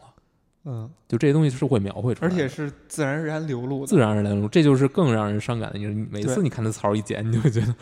[0.66, 5.79] 嗯，就这些东西是会描绘出来，而且是自然而然流露的，自然而然流露，这就是更让人伤感的。
[5.79, 7.75] 就是你每次你看他槽一剪，你就会觉得、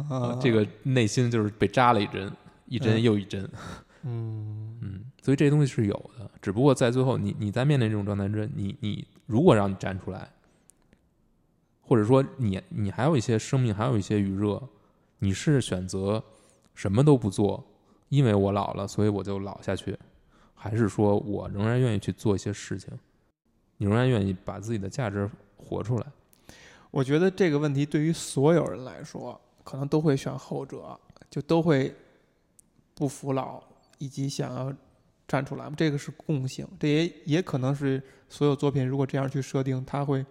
[0.00, 2.32] 啊 这个内心就是被扎了一针，
[2.66, 3.50] 一针嗯又一针。
[4.06, 10.30] 嗯嗯，所以这些东西是有的，只不过在最后，你你在面临这种状态之，你你如果让你站出来，
[11.80, 14.62] 或者说你你还有一些生命，还有一些余热，
[15.20, 16.22] 你是选择
[16.74, 17.64] 什么都不做，
[18.10, 19.98] 因为我老了，所以我就老下去，
[20.54, 22.92] 还是说我仍然愿意去做一些事情，
[23.78, 26.06] 你仍然愿意把自己的价值活出来？
[26.90, 31.96] 我觉得这个问题对于所有人来说，可能都会选后者，就都会
[32.94, 33.62] 不服老，
[33.96, 34.70] 以及想要
[35.26, 35.70] 站出来。
[35.76, 40.24] 这个是共性，这也也可能是所有作品如果这样去设定，它会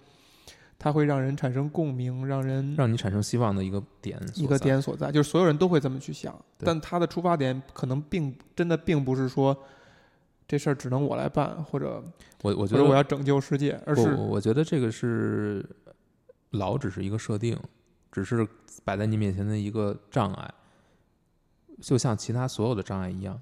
[0.78, 9.58] 它会让人产生共鸣，让人让你产生希望的一个点，一个点所在，就是所有人都会这么去想，但他的出发点可能并真的并不是说
[10.48, 12.04] 这事儿只能我来办，或者
[12.42, 15.66] 我我觉得我要拯救世界，而是我我觉得这个是
[16.52, 17.58] 老只是一个设定，
[18.12, 18.46] 只是
[18.84, 20.54] 摆在你面前的一个障碍，
[21.82, 23.42] 就像其他所有的障碍一样，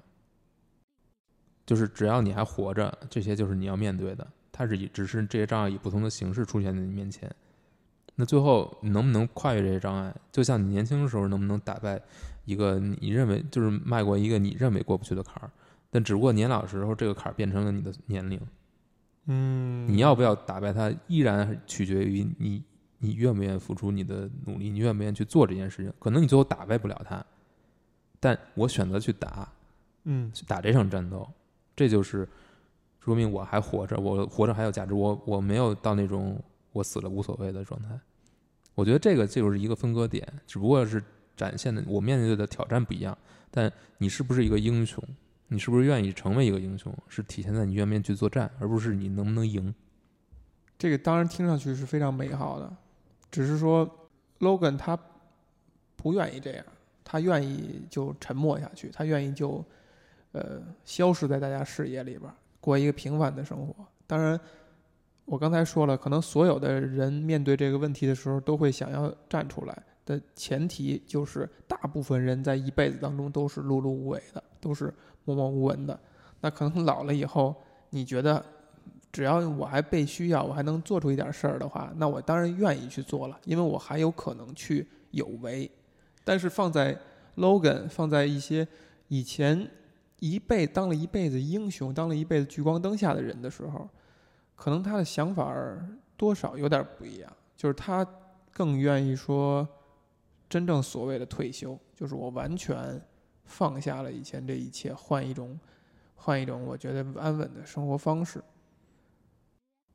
[1.72, 4.26] 就是只要你还活着，这些就是你要面对的。
[4.52, 7.34] 它是以只是这些障碍以不同的形式出现在你面前。
[8.14, 10.14] 那最后你能不能跨越这些障碍？
[10.30, 11.98] 就像你年轻的时候能不能打败
[12.44, 15.50] 一个你认为就是迈过一个你认为过不去的坎儿？
[15.90, 18.38] 但只不过年老时候这个坎儿变成了你的年龄，
[19.28, 22.62] 嗯，你要不要打败它，依然取决于你
[22.98, 25.90] 你愿不愿意付出你的努力，你愿不愿意去做这件事情。
[25.98, 27.24] 可能你最后打败不了它，
[28.20, 29.50] 但我选择去打，
[30.04, 31.26] 嗯去打这场战斗，
[31.74, 32.28] 这就是
[33.00, 36.40] 说明我还活着，我活着还有价值，我我没有到那种
[36.72, 37.98] 我死了无所谓的状态。
[38.74, 41.02] 我觉得这个就是一个分割点，只不过是
[41.36, 43.16] 展现的我面对的挑战不一样，
[43.50, 45.02] 但你是不是一个英雄，
[45.48, 49.74] 你是不是愿意成为一个英雄，是体现在你愿不愿意去作战，而不是你能不能赢。
[50.78, 52.74] 这个当然听上去是非常美好的，
[53.30, 53.88] 只是说
[54.40, 54.98] Logan 他
[55.96, 56.64] 不愿意这样，
[57.04, 59.64] 他愿意就沉默下去，他愿意就
[60.32, 63.74] 呃消失在大家视野里边儿，过一个平凡的生活。
[64.06, 64.38] 当然，
[65.24, 74.92] 我刚才说了，可能所有的人面对这个问题的时候，都会想要站出来的前提就是，大部分人在一辈子当中都是碌碌无为的，都是
[75.24, 75.98] 默默无闻的。
[76.40, 77.54] 那可能老了以后，
[77.90, 78.44] 你觉得
[79.12, 85.70] 只要我还被需要，我还能做出一点事儿的话，那我当然愿意去做了，因为我还有可能去有为。
[86.24, 86.98] 但是放在
[87.36, 88.66] Logan，放在一些
[89.08, 89.68] 以前
[90.22, 93.88] 一辈当了一辈子英雄，当了一辈子聚光灯下的人的时候，
[94.54, 95.52] 可能他的想法
[96.16, 98.06] 多少有点不一样，就是他
[98.52, 99.66] 更愿意说，
[100.48, 103.02] 真正所谓的退休，就是我完全
[103.46, 105.58] 放下了以前这一切，换一种，
[106.14, 108.40] 换一种我觉得安稳的生活方式。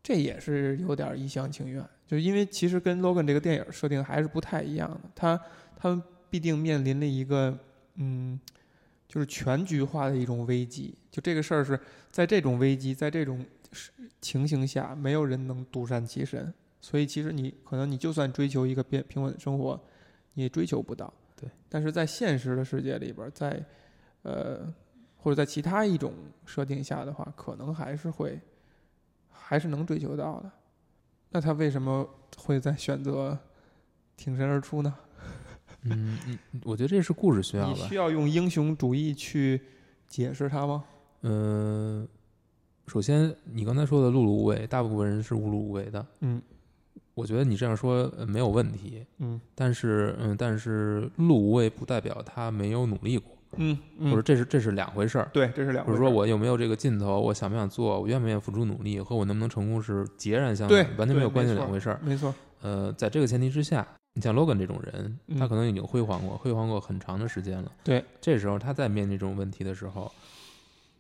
[0.04, 5.40] 这也是有点一厢情愿，就因为其实跟 Logan 这个电影设定还是不太一样的，他
[5.78, 7.58] 他们必定面临了一个
[7.96, 8.38] 嗯，
[9.08, 10.94] 就是全局化的一种危机。
[11.10, 11.80] 就这个事儿是
[12.12, 13.46] 在这种危机，在这种
[14.22, 16.54] 情形下，没有人能独善其身。
[16.80, 19.80] 所以其实你可能你就算追求一个平平稳的生活，
[20.34, 21.12] 你也追求不到。
[21.36, 21.50] 对。
[21.68, 23.64] 但是在现实的世界里边，在
[24.22, 24.74] 呃
[25.16, 26.14] 或者在其他一种
[26.46, 28.40] 设定下的话，可能还是会
[29.30, 30.52] 还是能追求到的。
[31.30, 33.38] 那他为什么会在选择
[34.16, 34.96] 挺身而出呢？
[35.96, 37.96] 嗯嗯，我觉得这是故事需要吧你需。
[37.96, 39.62] 要用英雄主义去
[40.08, 40.84] 解释它吗？
[41.24, 42.08] 嗯、
[42.88, 46.06] 首先你刚才说的碌碌无为，大部分人是碌碌无为的。
[46.22, 46.42] 嗯
[47.14, 55.28] 我觉得你这样说呃没有问题，嗯但是嗯，但是碌碌无为不代表他没有努力过，嗯或者嗯，这是这是两回事儿。
[55.34, 62.00] 对，这是两或者说我有没有这个劲头，我想不想做，我愿不愿意付出努力，和我能不能成功是截然相对反，完全没有关系的两回事儿。
[62.04, 67.72] 没错，呃，在这个前提之下，你像 Logan 这种人，他嗯可能已经辉煌过，辉煌过很长的时间了。
[67.84, 70.12] 对，这时候他在面对这种问题的时候，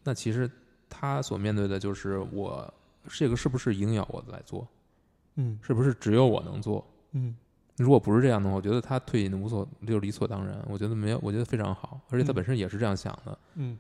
[0.04, 0.48] 那其实
[0.88, 2.72] 他所面对的就是我
[3.08, 4.68] 这个是不是应要我来做，
[5.34, 6.86] 嗯是不是只有我能做？
[7.14, 7.36] 嗯
[7.78, 13.36] 如果不是这样的话，我觉得他退隐的无所就理所当然，我觉得没有，我觉得非常好，而且他嗯本身也是这样想的。
[13.56, 13.76] 嗯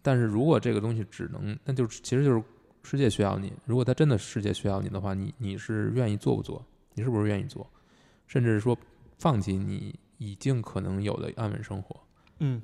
[0.00, 2.40] 但是如果这个东西只能，那就其实就是
[2.84, 3.52] 世界需要你。
[3.64, 6.64] 如果他真的世界需要你的话，你你是愿意做不做？
[6.94, 7.68] 你是不是愿意做？
[8.26, 8.76] 甚至是说
[9.18, 12.00] 放弃你已经可能有的安稳生活？
[12.40, 12.60] 嗯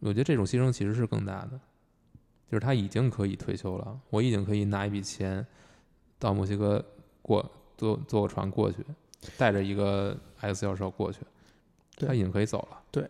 [0.00, 1.58] 我觉得这种牺牲其实是更大的，
[2.50, 5.44] 就是他已经可以退休了，我已经可以拿一笔钱
[6.18, 6.84] 到墨西哥
[7.22, 8.84] 过坐坐个船过去，
[9.38, 11.20] 带着一个 X 教授过去，
[11.96, 12.82] 他已经可以走了。
[12.90, 13.08] 对，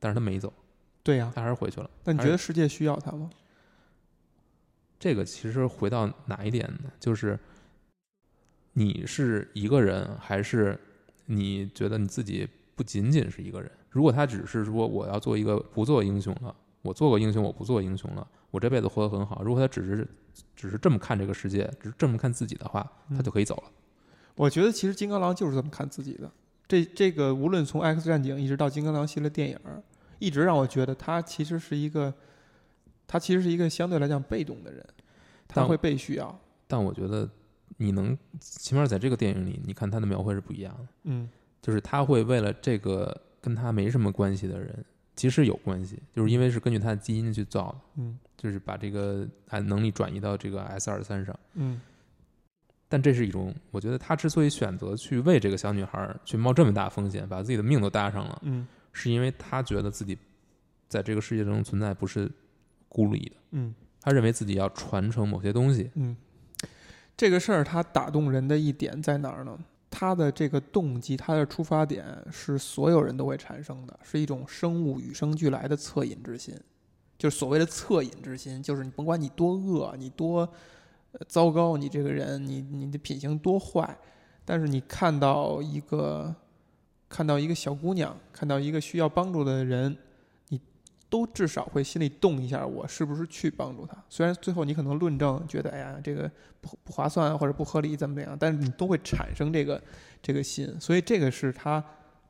[0.00, 0.52] 但是他没走，
[1.02, 1.88] 对呀、他还是回去了。
[2.04, 3.30] 那你觉得世界需要他吗？
[4.98, 6.90] 这个其实回到哪一点呢？
[6.98, 7.38] 就是
[8.72, 10.78] 你是一个人，还是
[11.26, 13.70] 你觉得你自己不仅仅是一个人？
[13.90, 19.42] 如果他只是说我要做一个不做英雄了，我做过英雄，我不做英雄了，我这辈子活得很好。
[19.42, 20.06] 如果他只是
[20.54, 23.64] 只是这么看这个世界，只是这么看自己的话，他就可以走了。
[24.34, 26.30] 我觉得其实金刚狼就是这么看自己的。
[26.68, 29.58] 这这个无论从 X 战警一直到金刚狼系列电影，
[30.18, 32.12] 一直让我觉得他其实是一个，
[33.06, 34.84] 他其实是一个相对来讲被动的人，
[35.48, 36.38] 他会被需要。
[36.66, 37.28] 但我觉得
[37.76, 40.88] 你能，起码在这个电影里，你看他的描绘是不一样的。
[41.04, 41.28] 嗯。
[41.60, 44.84] 就是他会为了这个跟他没什么关系的人，
[45.16, 48.18] 其实有关系，就是因为是根据他的基因去造的，嗯。
[48.36, 51.38] 就是把这个啊能力转移到这个 S 二三上。
[51.54, 51.80] 嗯。
[52.88, 58.66] 但这是一种，我觉得他之所以选择去为这个小女孩儿去冒这么大风险，把自己的命都搭上了，嗯。
[58.92, 60.16] 是因为他觉得自己
[60.88, 62.30] 在这个世界中存在不是
[62.88, 63.74] 孤立的，嗯。
[64.00, 65.90] 他认为自己要传承某些东西。
[65.96, 66.16] 嗯，
[67.16, 69.58] 这个事儿它打动人的一点在哪儿呢？
[69.90, 76.54] 它的这个动机，它的出发点是所有人都会产生的，是一种生物与生俱来的恻隐之心。
[77.16, 80.46] 就是所谓的恻隐之心，就是你甭管你多恶，你多
[81.26, 83.96] 糟糕，你这个人，你你的品行多坏，
[84.44, 86.34] 但是你看到一个
[87.08, 89.96] 看到一个小姑娘，看到一个需要帮助的人，
[91.08, 93.96] 都至少会心里动一下，我是不是去帮助他？
[94.08, 99.80] 虽然最后你可能论证觉得，哎呀，这个不不划算或者不合理，怎么怎样，但是你都会产生这个
[100.20, 101.82] 这个心，所以这个是他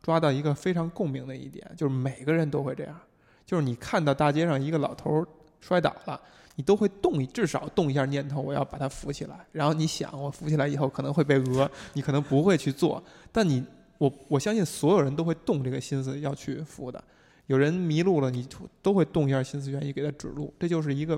[0.03, 3.01] 抓到一个非常共鸣的一点，就是每个人都会这样，
[3.45, 5.27] 就是你看到大街上一个老头
[5.59, 6.21] 摔倒了，
[6.57, 9.47] 你都会动至少动一下念头，我要把他扶起来。
[9.53, 13.65] 然后你想，我扶起来以后可能会被讹，你可能不会去做，但你
[13.99, 17.03] 我我相信所有人都会动这个心思要去扶的。
[17.47, 18.47] 有人迷路了，你
[18.83, 20.53] 都会动一下心思，愿意给他指路。
[20.59, 21.17] 这就是一个，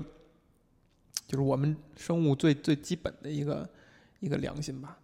[1.27, 3.67] 就是我们生物最最基本的一个
[4.19, 4.97] 一个良心吧。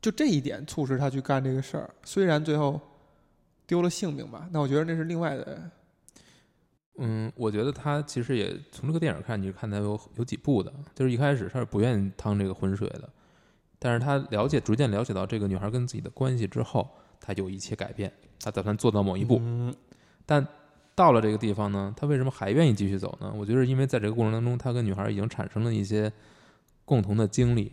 [0.00, 2.80] 就这一点促使他去干这个事儿，虽然最后
[3.66, 5.70] 丢了性命吧，那我觉得那是另外的。
[6.98, 13.10] 嗯，我觉得他其实也从这个电影看，你是看他有有几步的，就是一开始他是不愿意趟这个浑水的，
[13.78, 16.88] 但是他了解逐渐了解到这个女孩跟自己的关系之后，
[17.20, 19.38] 他就一切改变，他打算做到某一步。
[19.42, 19.74] 嗯
[20.26, 20.46] 但
[20.94, 23.32] 到了这个地方呢，他为什么还愿意继续走呢？
[23.36, 26.12] 我觉得是因为在这个过程当中，他跟女孩已经产生了一些
[26.84, 27.72] 共同的经历、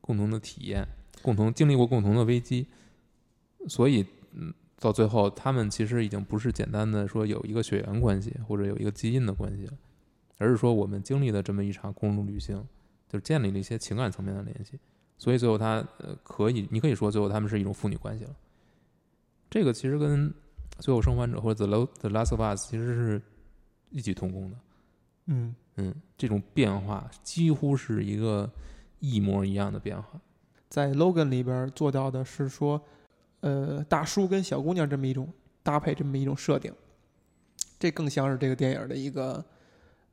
[0.00, 0.86] 共同的体验、
[1.20, 2.66] 共同经历过共同的危机，
[3.66, 9.72] 所以嗯，到最后他们其实已经不是简单的说有一个血缘关系或者有一个基因的关系了，
[10.38, 12.62] 而是说我们经历了这么一场公路旅行，
[13.08, 14.78] 就是建立了一些情感层面的联系，
[15.18, 18.36] 所以最后他呃可以，你可以说最后他们是一种父女关系了。
[19.48, 20.32] 这个其实跟
[20.80, 23.22] 最后生还者或者 The The Last of Us 其实是
[23.90, 24.56] 异曲同工的。
[25.26, 28.50] 嗯，嗯，这种变化几乎是一个
[28.98, 30.20] 一模一样的变化。
[30.68, 32.80] 在 Logan 里边做到的是说，
[33.40, 35.28] 呃，大叔跟小姑娘这么一种
[35.62, 36.72] 搭配，这么一种设定，
[37.78, 39.44] 这更像是这个电影的一个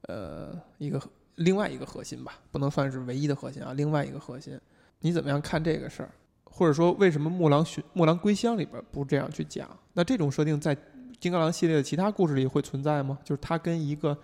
[0.04, 1.02] 呃一个
[1.36, 4.60] 另外一个核心吧，不能算是唯一的核心啊，另外一个核心，
[5.00, 6.12] 你怎么样看这个事儿？
[6.58, 9.70] 或者说，为什么《木狼寻木狼归乡》里边不这样去讲？
[9.94, 10.76] 那这种设定在
[11.20, 13.20] 金刚狼系列的其他故事里会存在吗？
[13.24, 14.18] 就是他跟一个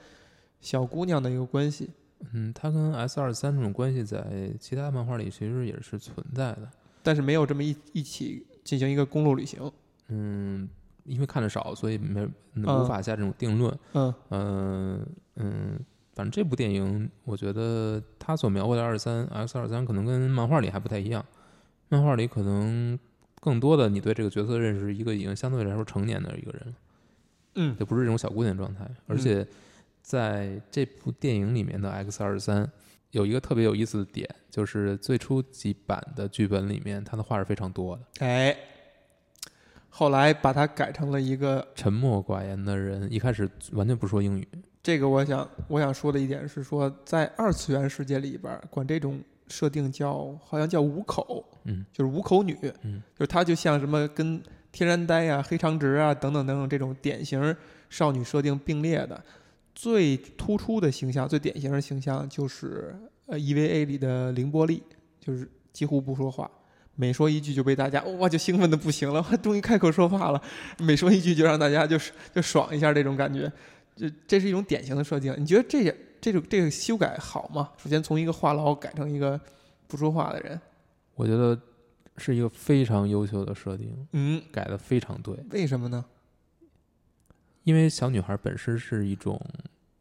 [0.60, 1.91] 小姑娘的一个关系，
[2.34, 6.67] 嗯，他跟 S 二三这种关系在其他漫画里其实也是存在的。
[7.04, 9.72] 但是没有这么一一起进行一个公路旅行。
[10.08, 10.67] 嗯，
[11.04, 13.80] 因为看的少，所以没嗯无法下这种定论。
[13.93, 15.80] 嗯嗯嗯，
[16.15, 21.24] 反正这部电影，我觉得他所描绘的二三 X 二三可能跟漫画里还不太一样。
[21.93, 22.97] 漫画里可能
[23.39, 26.75] 更多的你对这个角色认识是一个已经相对来说成年的一个人，
[27.53, 28.89] 嗯就不是这种小姑娘状态。
[29.06, 29.47] 而且
[30.01, 32.67] 在这部电影里面的 X 二三
[33.12, 38.25] 有一个特别有意思的点，就是最初几版的剧本里面，他的话是非常多的。
[38.25, 38.58] 哎，
[39.89, 44.47] 后来把它改成了一个沉默寡言的人，一开始完全不说英语。
[44.82, 49.21] 这个，我想我想说的一点是说，在二次元世界里边，管这种
[49.54, 57.56] 设定叫好像叫五口，嗯就是五口女，嗯，就是她就像什么跟天然呆呀、黑长直啊等等等等这种典型
[57.89, 59.24] 少女设定并列的，
[59.76, 62.96] 最突出的形象、最典型的形象就是
[63.28, 64.82] 呃 EVA 里的凌波丽，
[65.20, 66.50] 就是几乎不说话。
[66.96, 70.42] 每说一句就被大家哇就兴奋的不行了，哇终于开口说话了。
[70.80, 73.52] 每说一句就让大家就是就爽一下这种感觉，
[73.96, 75.36] 这这是一种典型的设定。
[75.38, 77.70] 你觉得这也这种这个修改好吗？
[77.76, 79.38] 首先从一个话痨改成一个
[79.90, 80.58] 不说话的人，
[81.16, 81.60] 我觉得
[82.16, 85.36] 是一个非常优秀的设定，嗯，改的非常对。
[85.52, 86.06] 为什么呢？
[87.66, 89.38] 因为小女孩本身是一种，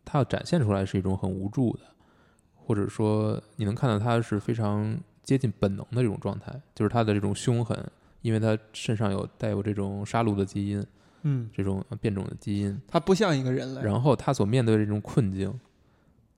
[0.04, 1.80] 她要展现出来是一种很无助的，
[2.54, 7.76] 或者说你能看到她是非常接近本能的这种状态，就是她的这种凶狠，
[8.20, 10.86] 因为她身上有带有这种杀戮的基因，
[11.22, 15.52] 嗯，这种变种的基因，她不像一个人类，然后她所面对的这种困境，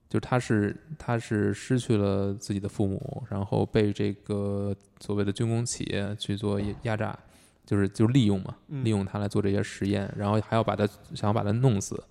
[0.07, 7.17] 就是她是他是失去了自己的父母，然后被这个所谓的军工企业去做压压榨，
[7.65, 12.01] 就是就利用嘛，嗯利用他来做这些实验，然后还要把他想要把他弄死，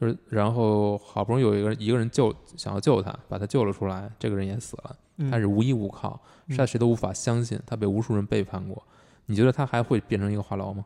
[0.00, 8.82] 就是然后好不容易有一个人一个人救想要救他，把他救了出来，这个人也死了，嗯他是无依无靠，嗯他谁都无法相信，他被无数人背叛过。
[9.26, 10.84] 你觉得他还会变成一个话痨吗？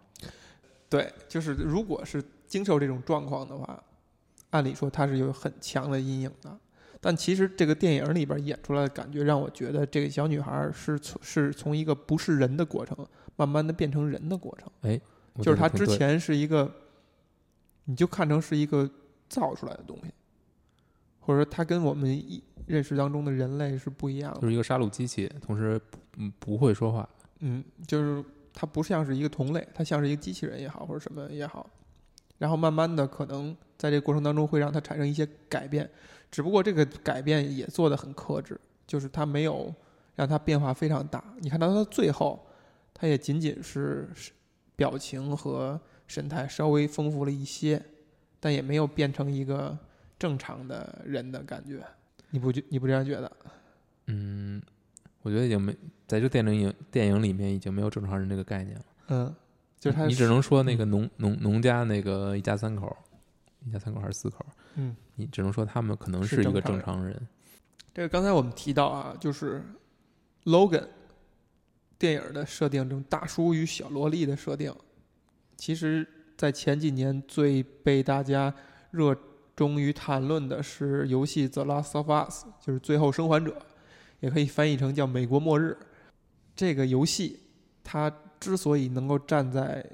[0.90, 3.82] 对，就是如果是经受这种状况的话，
[4.54, 6.56] 按理说他是有很强的阴影的。
[7.00, 12.96] 但其实这个电影里边演出来的感觉，让我觉得这个小女孩是从是从一个不是人的过程，
[13.36, 14.70] 慢慢的变成人的过程。
[14.82, 14.98] 哎
[15.42, 16.72] 就是她之前是一个，
[17.84, 18.88] 你就看成是一个
[19.28, 20.12] 造出来的东西，
[21.20, 24.46] 或者说她跟我们一认识当中的人类是不一样的就。
[24.46, 25.78] 是一个杀戮机器，同时
[26.16, 27.06] 嗯不会说话。
[27.40, 28.24] 嗯，就是
[28.54, 31.68] 它不像是一个同类，它像是一个机器人也好，或者什么也好。
[32.38, 33.54] 然后慢慢的，可能
[33.84, 35.86] 在这个过程当中会让它产生一些改变，
[36.30, 39.70] 只不过这个改变也做得很克制，就是它没有
[40.14, 41.22] 让它变化非常大。
[41.40, 42.46] 你看到它最后，
[42.94, 44.08] 它也仅仅是
[44.74, 47.78] 表情和神态稍微丰富了一些，
[48.40, 49.76] 但也没有变成一个
[50.18, 51.84] 正常的人的感觉。
[52.30, 53.30] 你不觉你不这样觉得？
[54.06, 54.62] 嗯，
[55.20, 55.76] 我觉得已经没
[56.06, 58.84] 在这个电影电影里面已经没有正常人这个概念了。
[59.08, 59.34] 嗯，
[59.78, 62.96] 就是他你只能说那个农农农家那个一家三口，
[63.66, 64.44] 一家三口还是四口？
[64.74, 67.28] 嗯，你只能说他们可能是是一个正常正常人。
[67.92, 69.62] 这个刚才我们提到啊，就是
[70.44, 70.86] Logan
[71.98, 74.74] 电影的设定，这种大叔与小萝莉的设定，
[75.56, 76.06] 其实，
[76.36, 78.52] 在前几年最被大家
[78.90, 79.16] 热
[79.54, 83.52] 衷于谈论的是游戏《The Last of Us》，就是《最后生还者》，
[84.18, 85.76] 也可以翻译成叫《美国末日》。
[86.56, 87.40] 这个游戏
[87.84, 89.88] 它之所以能够站在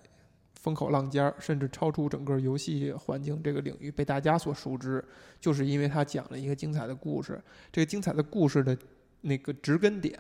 [0.61, 5.03] 风口浪尖儿，甚至超出整个游戏环境这个领域被大家所熟知，
[5.41, 7.43] 就是因为他讲了一个精彩的故事。
[7.73, 8.77] 这个精彩的故事的
[9.23, 10.19] 那个植根点、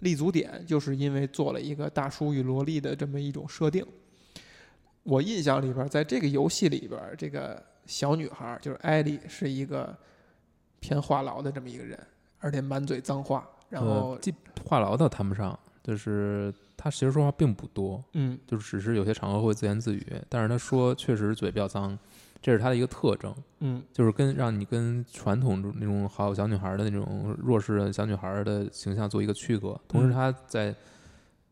[0.00, 3.86] 立足点，就是因为做了一个大叔与萝莉的这么一种设定。
[5.04, 9.96] 我印象里边，在这个游戏里边，这个小女孩就是艾莉，是一个
[10.80, 11.98] 偏话痨的这么一个人，
[12.40, 13.48] 而且满嘴脏话。
[13.68, 14.18] 然后
[14.64, 21.98] 话痨倒谈不上，就是他其实说话并不多，嗯就是只是有些场合会自言自语，但是他说确实嘴比较脏，
[22.42, 29.78] 这是他的一个特征，嗯就是跟让你跟传统中那种好小女孩的那种弱势的小女孩的形象做一个区隔。
[29.88, 30.74] 同时，嗯他在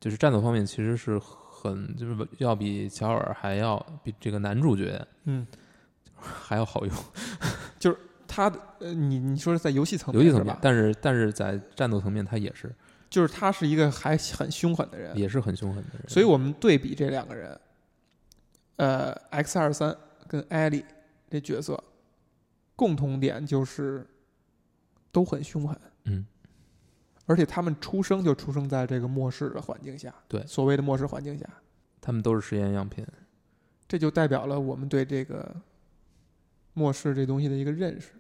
[0.01, 5.47] 就是战斗方面其实是很就是要比乔尔还要比这个男主角嗯，
[6.17, 6.95] 还要好用，
[7.79, 10.57] 就是他的呃，你你说是在游戏层游戏层面？
[10.63, 12.73] 但是但是在战斗层面他也是
[13.11, 17.59] 就是他是一个还很凶狠的人，也是很凶狠的人，所以我们对比这两个人，
[18.77, 19.97] 呃，X 二三
[20.27, 20.85] 跟艾莉
[21.31, 21.83] 这角色，
[22.77, 24.07] 共同点就是
[25.11, 26.27] 都很凶狠，嗯，
[27.27, 30.47] 而且他们出生就出生在这个末世的环境下，对。
[30.47, 31.49] 所谓的末世环境下，
[32.01, 33.07] 他们都是实验样品。
[33.87, 35.57] 这就代表了我们对这个
[36.75, 38.11] 末世这东西的一个认识。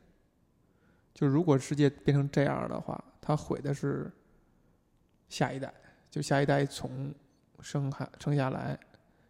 [1.12, 4.10] 就如果世界变成这样的话，它毁的是
[5.28, 5.72] 下一代，
[6.10, 7.14] 就下一代从
[7.60, 8.78] 生下生下来，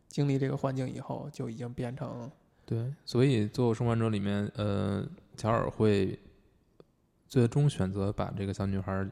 [0.08, 2.30] 经历这个环境以后，就已经变成
[2.64, 6.18] 对，所以《最后生还者》里面，呃，乔尔会
[7.26, 9.08] 最终选择把这个小女孩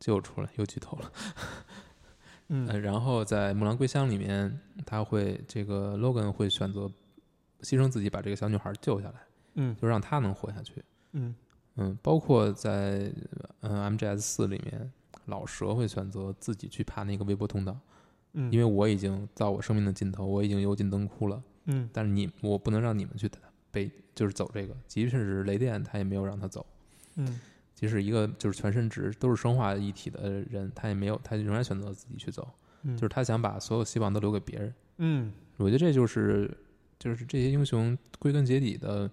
[0.00, 1.12] 救出来，又剧透了。
[2.48, 6.90] 嗯 呃，然后在《木兰归乡》里面，他会这个 Logan 会选择
[7.60, 9.20] 牺牲自己把这个小女孩救下来，
[9.54, 10.84] 嗯就让她能活下去。
[11.12, 11.34] 嗯
[11.76, 13.12] 嗯，包括在
[13.60, 14.92] 嗯 MGS 四里面，
[15.26, 17.78] 老蛇会选择自己去爬那个微波通道，
[18.32, 21.42] 嗯，因为我已经到我生命的尽头，我已经油尽灯枯了。
[21.66, 23.30] 嗯但是你我不能让你们去
[23.70, 26.64] 被，就是走这个，即使是雷电，他也没有让他走。
[27.16, 27.40] 嗯
[27.74, 32.48] 即使一个就是全身值都是生化一体的人，他也没有，他仍然选择自己去走，
[32.82, 34.74] 嗯，就是他想把所有希望都留给别人。
[34.98, 36.50] 嗯我觉得这就是
[36.98, 39.10] 就是这些英雄归根结底的，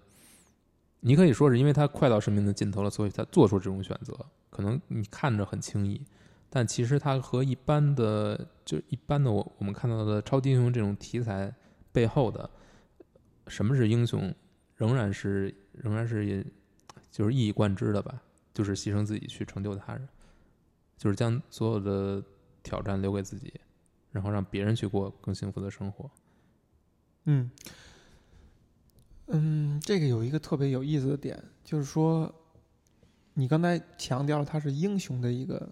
[1.00, 4.14] 你可以说是因为他快到生命的尽头了，所以他做出这种选择。
[4.52, 6.04] 可能你看着很轻易，
[6.50, 11.52] 但其实它和一般的就一般的我我们看到的超级英雄这种题材
[11.90, 12.48] 背后的
[13.46, 14.32] 什么是英雄，
[14.76, 16.44] 仍然是仍然是也
[17.10, 18.22] 就是一以贯之的吧，
[18.52, 20.06] 就是牺牲自己去成就他人，
[20.98, 22.22] 就是将所有的
[22.62, 23.52] 挑战留给自己，
[24.10, 26.10] 然后让别人去过更幸福的生活。
[27.24, 27.50] 嗯
[29.28, 32.34] 嗯，这个有一个特别有意思的点，就是说，
[33.34, 35.68] 你刚才强调了他是英雄的一个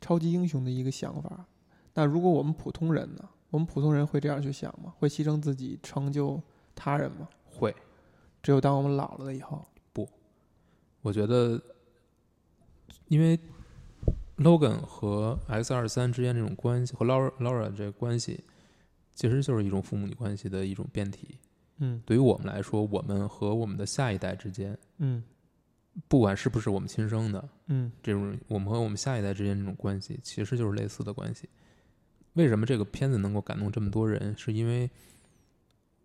[0.00, 1.46] 超级英雄的一个想法。
[1.94, 3.28] 那如果我们普通人呢？
[3.50, 4.94] 我们普通人会这样去想吗？
[4.96, 6.40] 会牺牲自己成就
[6.74, 7.28] 他人吗？
[7.44, 7.74] 会，
[8.40, 10.08] 只有当我们老了以后，不
[11.02, 11.60] 我觉得，
[13.08, 13.36] 因为
[14.36, 18.44] Logan 和 X 二三之间这种关系和 Laura Laura 这个关系，
[19.16, 21.36] 其实就是一种父母女关系的一种变体。
[21.78, 25.24] 嗯对于我们来说，我们和我们的下一代之间，嗯
[26.08, 31.48] 不管是不是我们亲生的，嗯这种我们和我们下一代之间这种关系，其实就是类似的关系。
[32.34, 34.34] 为什么这个片子能够感动这么多人？
[34.38, 34.88] 是因为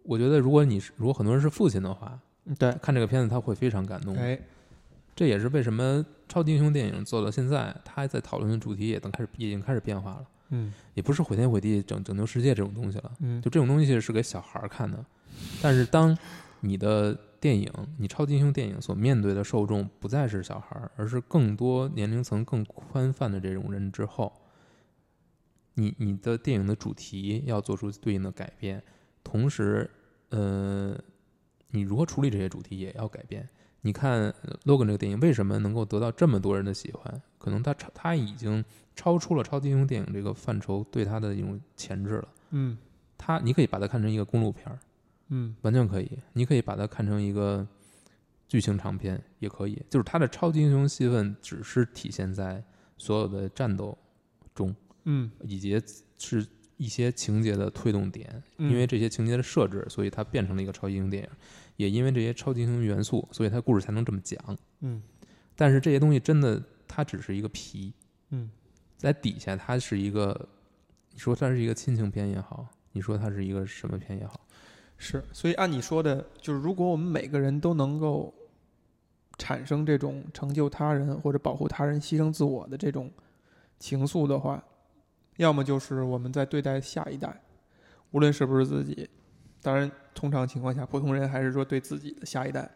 [0.03, 4.15] 我觉得，如果你是如果很多人是父亲的话，嗯，对，看这个片子他会非常感动。
[4.15, 4.39] 哎，
[5.15, 13.11] 这也是为什么超级英雄电影做到现在，他还在讨论的主题也都开始已经开始变化了，嗯也不是毁天毁地、拯拯救世界这种东西了。
[13.19, 15.05] 嗯，就这种东西是给小孩儿看的，
[15.61, 16.17] 但是当
[16.59, 24.33] 你的电影，你超级英雄电影所面对的受众不再是小孩儿，而是更多年龄层更宽泛的这种人之后，
[25.75, 28.81] 你你的电影的主题要做出对应的改变，
[29.23, 29.87] 同时，
[30.29, 30.97] 呃，
[31.69, 33.47] 你如何处理这些主题也要改变。
[33.81, 37.21] 你看呃 Logan 这个电影为什么能够得到这么多人的喜欢？
[37.37, 38.65] 可能他超他已经
[38.95, 42.27] 超出了超级英雄电影这个范畴对他的一种前置了。
[42.49, 42.75] 嗯
[43.19, 44.79] 它你可以把它看成一个公路片儿，
[45.29, 46.09] 嗯完全可以。
[46.33, 47.67] 你可以把它看成一个
[48.47, 49.81] 剧情长片，也可以。
[49.89, 52.63] 就是它的超级英雄戏份只是体现在
[52.97, 53.97] 所有的战斗
[54.53, 55.81] 中，嗯，以及
[56.17, 56.45] 是
[56.77, 58.43] 一些情节的推动点。
[58.57, 61.29] 嗯因为这些情节的设置，所以它变成了一个超级英雄电影。
[61.77, 64.57] 也因为这些超级英雄元素，所以它故事才能这么讲。
[64.81, 65.01] 嗯
[65.57, 67.93] 但是这些东西真的，它只是一个皮，
[68.29, 68.49] 嗯
[68.97, 70.47] 在底下它是一个，
[71.11, 74.44] 你说它是一个亲情片也好，你说它是一个什么片也好，
[74.97, 78.33] 是，所以按你说的，就是如果我们每个人都能够
[79.37, 83.11] 产生这种成就他人或者保护他人、牺牲自我的这种
[83.77, 84.63] 情愫的话，
[85.37, 87.41] 要么就是我们在对待下一代，
[88.11, 89.09] 无论是不是自己，
[89.61, 92.71] 当然通常情况下，普通人还是说对自己的下一代。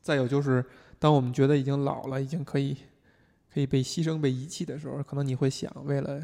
[0.00, 0.64] 再有就是，
[0.98, 2.76] 当我们觉得已经老了，已经可以
[3.54, 6.20] 可以被牺牲、被遗弃的时候，可能你会想，为了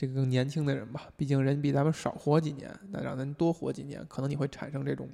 [0.00, 5.06] 这个更年轻的人吧，毕竟人比咱们少活几年，那让人多活几年，可能你会产生这种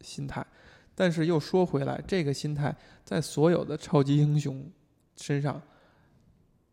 [0.00, 0.44] 心态。
[0.92, 4.68] 但是又说回来，这个心态在所有的超级英雄
[5.16, 5.62] 身上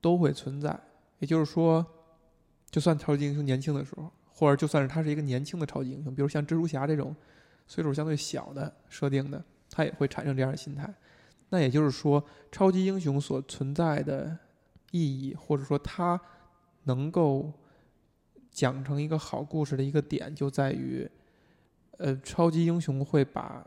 [0.01, 0.75] 都会存在。
[1.19, 1.85] 也就是说，
[2.71, 7.15] 就算超级英雄年轻的时候，或者就算是他是一个年轻的超级英雄，比如像蜘蛛侠这种
[7.67, 9.39] 岁数相对小的设定的，
[9.69, 10.91] 他也会产生这样的心态。
[11.49, 14.35] 那也就是说，超级英雄所存在的
[14.89, 16.19] 意义，或者说他
[16.83, 17.51] 能够
[18.49, 21.09] 讲成一个好故事的一个点，就在于，
[21.97, 23.65] 呃，超级英雄会把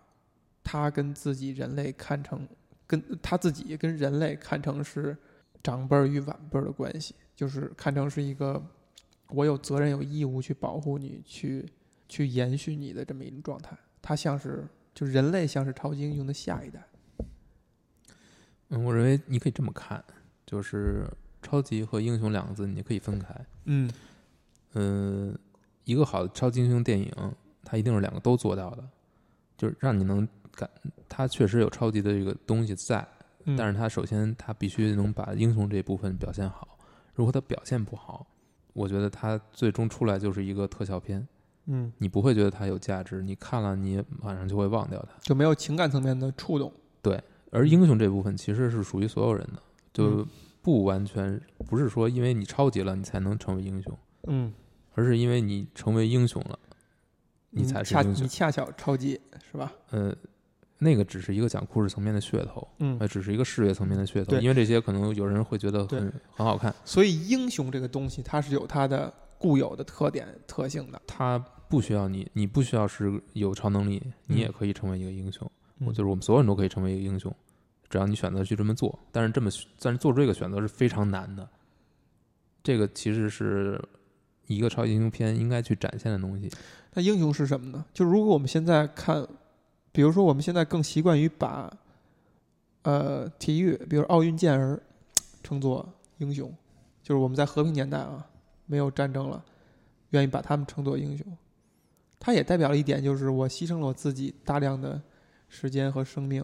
[0.62, 2.47] 他跟自己人类看成，
[2.87, 5.17] 跟他自己跟人类看成是
[5.62, 8.62] 长辈儿与晚辈儿的关系，就是看成是一个
[9.29, 11.67] 我有责任有义务去保护你，去
[12.09, 13.77] 去延续你的这么一种状态。
[14.03, 16.87] 他像是就人类像是超级英雄的下一代。
[18.69, 20.03] 嗯，我认为你可以这么看，
[20.45, 21.07] 就是
[21.55, 23.29] 超级和英雄两个字你可以分开。
[23.67, 23.89] 嗯
[24.73, 25.39] 嗯，
[25.85, 27.13] 一个好的超级英雄电影，
[27.63, 28.85] 它一定是两个都做到的，
[29.57, 30.69] 就是让你能感，
[31.09, 33.07] 它确实有超级的这个东西在，
[33.45, 36.77] 嗯，但是它首先它必须能把英雄这部分表现好。
[37.15, 38.27] 如果它表现不好，
[38.73, 41.25] 我觉得它最终出来就是一个特效片，
[41.67, 45.17] 嗯你不会觉得它有价值，你看了你马上就会忘掉它。
[45.21, 46.73] 就没有情感层面的触动。
[47.01, 50.27] 对而英雄这部分其实是属于所有人的，就嗯
[50.65, 51.39] 不完全
[51.69, 53.99] 不是说因为你超级了你才能成为英雄，
[54.29, 54.51] 嗯，
[54.95, 56.59] 而是因为你成为英雄了，
[57.51, 58.25] 你才是英雄。
[58.25, 58.29] 你。
[58.29, 59.71] 恰巧超级是吧？
[59.91, 60.17] 呃，
[60.79, 62.97] 那个只是一个讲故事层面的噱头，嗯。
[62.99, 64.41] 呃，只是一个视觉层面的噱头，对。
[64.41, 71.03] 因为这些可能有人会觉得很很好看，所以英雄这个东西，它是有它的固有的特点特性的。
[71.07, 71.39] 它
[71.69, 75.47] 不需要你，你不需要是有超能力，你也嗯可以成为一个英雄。
[75.81, 75.87] 嗯。
[75.89, 77.31] 我就是我们所有人都可以成为一个英雄，
[77.89, 78.99] 只要你选择去这么做。
[79.12, 81.49] 但是这么，但是做出这个选择是非常难的。
[82.62, 83.80] 这个其实是
[84.47, 86.51] 一个超级英雄片应该去展现的东西。
[86.95, 87.85] 那英雄是什么呢？
[87.93, 89.26] 就如果我们现在看，
[89.93, 91.70] 比如说我们现在更习惯于把，
[92.82, 94.80] 呃，体育，比如奥运健儿，
[95.43, 95.87] 称作
[96.18, 96.53] 英雄，
[97.03, 98.26] 就是我们在和平年代啊，
[98.66, 99.45] 没有战争了，
[100.11, 101.26] 愿意把他们称作英雄。
[102.18, 105.03] 它也代表了一点，就是我牺牲了我自己大量的
[105.49, 106.43] 时间和生命，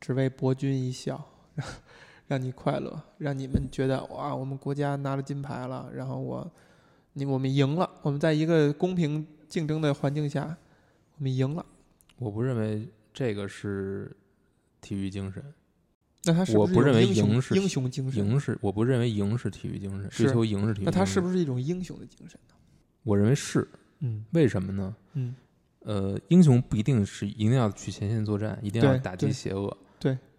[0.00, 1.24] 只为博君一笑，
[1.54, 1.66] 让
[2.28, 6.50] 让你快乐，让你们觉得哇，我们国家拿了金牌了，然后我，
[7.14, 10.56] 你我们赢了，我们在一个公平竞争的环境下，
[11.16, 11.64] 我们赢了。
[12.18, 14.14] 我不认为这个是
[14.80, 15.42] 体育精神，
[16.24, 18.24] 那他是不是我不认为一种英赢是雄英雄精神？
[18.26, 20.84] 赢是我不认为赢是体育精神，是追求赢是体育精神。
[20.84, 22.54] 那他是不是一种英雄的精神呢？
[23.04, 23.66] 我认为是，
[24.00, 24.94] 嗯为什么呢？
[25.14, 25.34] 嗯
[25.80, 29.74] 呃，英雄不一定是一定要去前线作战，一定要打击邪恶。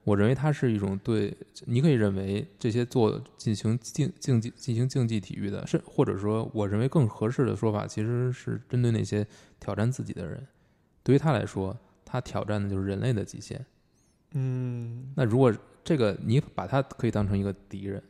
[0.04, 1.36] 对，我认为它是一种对，
[1.66, 9.26] 你可以认为这些做进行竞竞技进行竞技体育的，是或者说，我认为更合适的说法其实是针对那些
[9.60, 10.46] 挑战自己的人。
[11.04, 13.66] 对于他来说，他挑战的就是人类的极限。
[14.34, 18.02] 嗯那如果这个你把它可以当成一个敌人，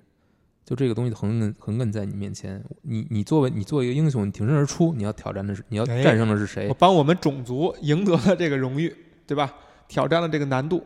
[0.66, 6.74] 就这个东西横亘横亘在你面前，你你作为你作为一个英雄，你挺身而出，你要挑战的是你要哎战胜的是谁我？
[6.74, 8.94] 帮我们种族赢得了这个荣誉，
[9.26, 9.54] 对吧？
[9.88, 10.86] 挑战了这个难度，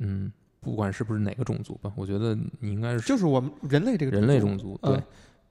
[0.00, 4.94] 嗯，不管是不是哪个种族吧，我觉得你应该是就是我们人类这个人类种种族，嗯。
[4.94, 5.02] 对，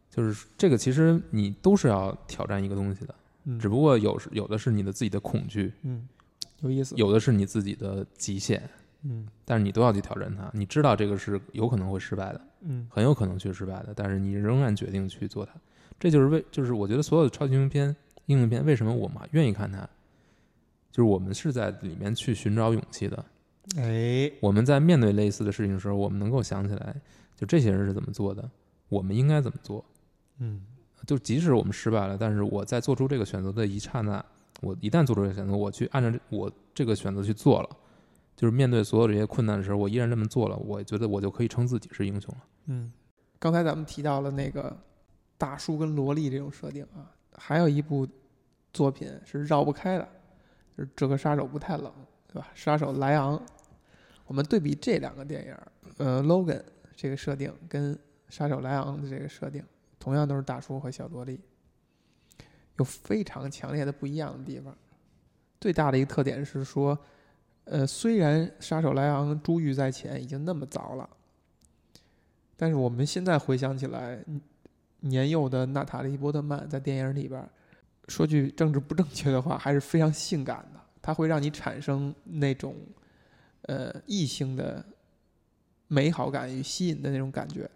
[0.10, 3.58] 就是这个其实你都是要挑战一个东西的，嗯。
[3.60, 6.08] 只不过有时有的是你的自己的恐惧，嗯
[6.62, 8.62] 有意思，有的是你自己的极限，
[9.04, 9.28] 嗯。
[9.46, 10.50] 但是你都要去挑战它。
[10.54, 12.88] 你知道这个是有可能会失败的，嗯。
[12.90, 15.54] 很有可能去失败的，但是你仍然决定去做它。
[16.00, 17.96] 这就是为，就是我觉得所有的超级英雄片、
[18.26, 19.88] 英雄片，为什么我们愿意看它，
[20.92, 23.24] 就是我们是在里面去寻找勇气的。
[23.78, 26.96] 哎我们在面对类似的事情的时候，我们能够想起来，
[27.36, 28.50] 就这些人是怎么做的，
[28.90, 29.84] 我们应该怎么做。
[30.40, 30.66] 嗯
[31.06, 34.24] 就即使我们失败了，但是我在做出这个选择的一刹那，
[34.62, 37.70] 我一旦做出这个选择，我去按照这我这个选择去做了，
[38.36, 42.42] 就是面对所有这些困难的时候，我依然这么做了，我觉得我就可以称自己是英雄了。
[42.66, 42.92] 嗯，
[43.40, 44.76] 刚才咱们提到了那个
[45.38, 48.08] 大叔跟萝莉这种设定啊，还有一部
[48.74, 50.08] 作品是绕不开的，
[50.78, 51.92] 就是这个杀手不太冷，
[52.28, 52.50] 对吧？
[52.54, 53.42] 杀手莱昂，
[54.30, 55.56] 我们对比这两个电影，
[55.98, 56.62] 呃，Logan
[56.96, 57.98] 这个设定跟
[58.30, 59.64] 杀手莱昂的这个设定，
[60.00, 61.40] 同样都是大叔和小萝莉，
[62.78, 64.78] 有非常强烈的不一样的地方。
[65.60, 66.96] 最大的一个特点是说，
[67.64, 71.10] 呃，虽然杀手莱昂珠玉在前已经那么早了。
[72.56, 74.24] 但是我们现在回想起来，
[75.00, 77.50] 年幼的娜塔莉波特曼在电影里边，
[78.08, 80.80] 说句政治不正确的话，还是非常性感的。
[81.02, 82.76] 它会让你产生那种，
[83.70, 84.84] 呃，异性的
[85.88, 87.70] 美好感与吸引的那种感觉。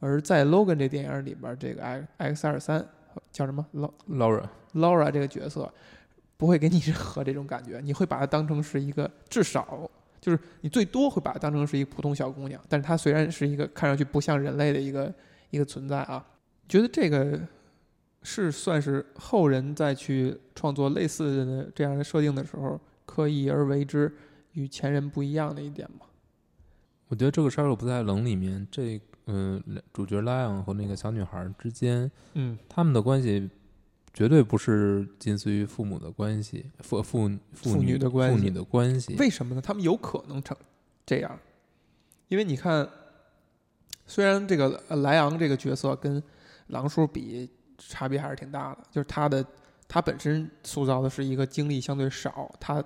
[0.00, 2.88] 而在 Logan 这电影里边，这个 X X 二三
[3.30, 3.66] 叫什么
[4.08, 5.70] Laura Laura 这个角色，
[6.38, 9.90] 不会给你任何这种感觉，你会把它当成是一个至少。
[10.18, 15.14] 就是你最多会把它当成是一个普通小姑娘，但是她虽然是一个看上去不像人类的一个
[15.50, 16.26] 一个存在啊，
[16.66, 17.38] 觉得这个
[18.22, 24.10] 是算是后人再去创作类似的这样的设定的时候刻意而为之
[24.54, 26.06] 与前人不一样的一点嘛。
[27.08, 33.48] 我觉得这个杀手不太冷里面，这嗯主角莱昂和那个小女孩之间，嗯，他们的关系。
[34.16, 39.16] 绝对不是近似于父母的关系，父父父女的关系，父女的关系。
[39.16, 39.60] 为什么呢？
[39.60, 40.56] 他们有可能成
[41.04, 41.36] 这样，
[42.28, 42.88] 因为你看，
[44.06, 46.22] 虽然这个莱昂这个角色跟
[46.68, 49.44] 狼叔比差别还是挺大的，就是他的
[49.88, 52.80] 他本身塑造的是一个经历相对少，他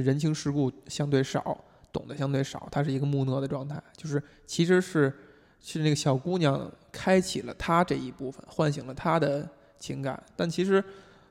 [0.00, 3.82] 人情世故相对少，懂得相对少，他是一个木讷的状态。
[3.96, 5.12] 就是其实是
[5.60, 9.48] 是那个小姑娘开启了他这一部分，唤醒了他的。
[9.82, 10.80] 情感，但其实，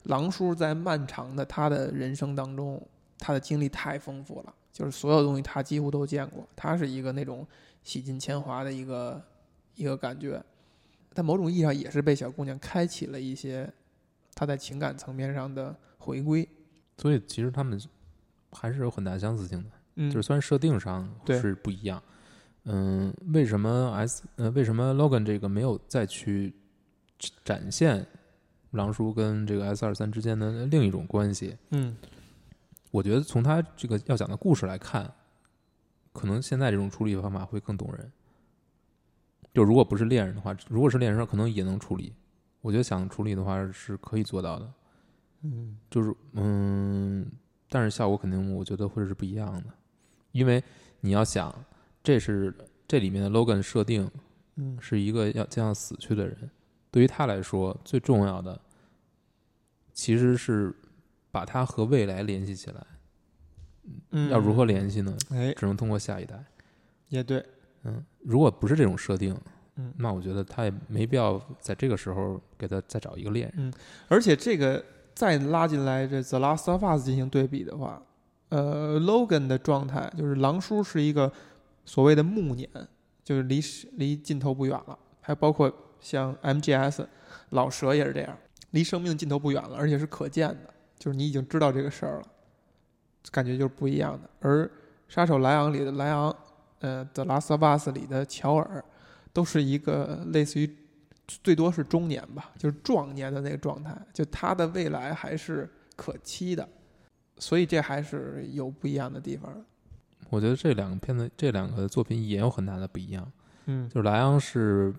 [0.04, 2.86] 狼叔在漫长的他的人生当中，
[3.18, 6.46] 他的经历太丰富了，就是所有东西他几乎都见过。
[6.54, 7.48] 他是一个那种
[7.82, 9.24] 洗尽铅华的一个
[9.76, 10.44] 一个感觉，
[11.14, 13.72] 在某种意义上也是被小姑娘开启了一些
[14.36, 16.46] 他在情感层面上的回归。
[16.98, 17.80] 所以其实他们
[18.52, 22.02] 还是有很大相似性的，嗯，就是虽然设定上是不一样，
[22.66, 26.54] 嗯，为什么 S 呃为什么 Logan 这个没有再去
[27.44, 28.06] 展现？
[28.72, 31.98] 狼叔跟这个 S 二三之间的另一种关系，嗯，
[32.90, 35.14] 我觉得从他这个要讲的故事来看，
[36.14, 38.10] 可能现在这种处理方法会更动人。
[39.54, 42.14] 就如果不是恋人的话，如果是恋人，可能也能处理。
[42.62, 44.74] 我觉得想处理的话是可以做到的，
[45.42, 47.30] 嗯，就是嗯，
[47.74, 49.70] 但是效果肯定我觉得会是不一样的，
[50.34, 50.62] 因为
[51.00, 51.56] 你要想，
[52.04, 52.54] 这是
[52.86, 54.12] 这里面的 Logan 设定，
[54.56, 56.38] 嗯，是一个要将要死去的人。
[56.92, 58.60] 对于他来说，最重要的
[59.94, 60.76] 其实是
[61.32, 62.86] 把他和未来联系起来。
[64.10, 65.18] 嗯，要如何联系呢？
[65.30, 66.44] 哎，只能通过下一代。
[67.08, 67.42] 也对，
[67.84, 69.34] 嗯，如果不是这种设定，
[69.78, 73.70] 嗯，那我觉得他也没必要在这个时候给他再找一个恋人。
[73.70, 73.74] 嗯，
[74.10, 74.84] 而且这个
[75.14, 78.02] 再拉进来这《The Last of Us》进行对比的话，
[78.50, 81.32] 呃，Logan 的状态就是狼叔是一个
[81.86, 82.70] 所谓的暮年，
[83.24, 83.60] 就是离
[83.94, 85.72] 离尽头不远了，还包括。
[86.04, 87.06] 像 MGS，
[87.50, 88.36] 老蛇也是这样，
[88.72, 92.24] 离生命尽头不远了，而且是可见的，就是你已经知道这个事儿了，
[93.30, 94.28] 感觉就是不一样的。
[94.40, 94.68] 而
[95.08, 96.36] 杀手莱昂里的莱昂，
[96.80, 98.84] 呃，《The Last of Us》里的乔尔，
[99.32, 100.76] 都是一个类似于
[101.44, 106.68] 最多是中年吧，就是壮年的那个状态，就他的未来还是可期的，
[107.38, 109.64] 所以这还是有不一样的地方。
[110.30, 113.32] 我觉得这两个片子，这两个作品也有很大的不一样。
[113.66, 114.94] 嗯，就是莱昂是。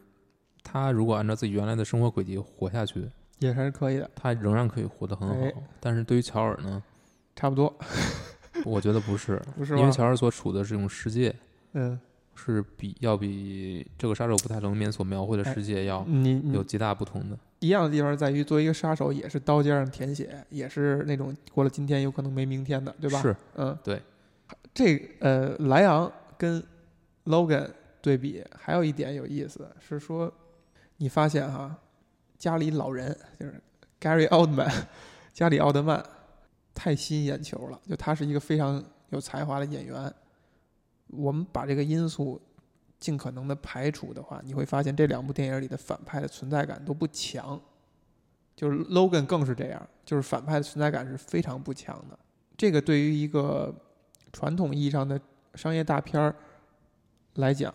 [0.65, 3.11] 他如果按照自己原来的生活轨迹活下去，
[3.41, 4.09] 也还是可以的。
[4.15, 5.63] 他仍然可以活得很好。
[5.81, 6.81] 但是对于乔尔呢，
[7.35, 7.77] 差不多。
[8.65, 11.35] 我觉得不是， 不是，因为乔尔所处的这种世界，
[11.73, 11.99] 嗯，
[12.35, 16.07] 是比要比这个杀手不太冷面所描绘的世界要
[16.53, 17.39] 有极大不同的。
[17.61, 23.23] 一样的地方在于，作为一个杀手，也是刀尖上舔血，也是那种过了今天有可能没明天的，对吧？
[23.23, 24.03] 是，嗯，对。
[24.75, 26.63] 这呃，莱昂跟
[27.27, 27.69] Logan
[28.01, 30.33] 对比，还有一点有意思是说。
[30.99, 31.77] 你发现哈，
[32.39, 33.61] 家里老人就是
[34.01, 34.73] Gary Oldman，
[35.35, 36.01] 家里奥德曼
[36.73, 37.81] 太吸引眼球了。
[37.89, 38.81] 就他是一个非常
[39.11, 40.15] 有才华的演员。
[41.13, 42.41] 我们把这个因素
[42.99, 47.61] 尽可能的排除的话，你会发现这两部电影里的反派的存在感都不强。
[48.57, 52.19] 就是 Logan 更是这样，就是反派的存在感是非常不强的。
[52.57, 53.75] 这个对于一个
[54.33, 55.21] 传统意义上的
[55.55, 56.35] 商业大片儿
[57.35, 57.73] 来讲。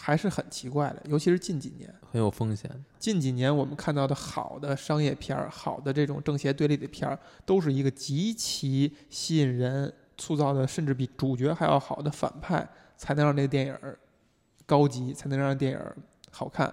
[0.00, 1.92] 还是很奇怪的，尤其是近几年。
[2.12, 2.70] 很有风险。
[3.00, 12.64] 近几年我们看到的好的商业片儿、好的这种正邪对立的片儿，都是一个极其吸引人、塑造的甚至比主角还要好的反派，
[12.98, 13.74] 才能让这个电影
[14.66, 15.80] 高级，才能让电影
[16.30, 16.72] 好看。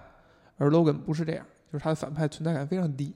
[0.58, 3.14] 而 Logan 不是这样，就是他的反派存在感非常低。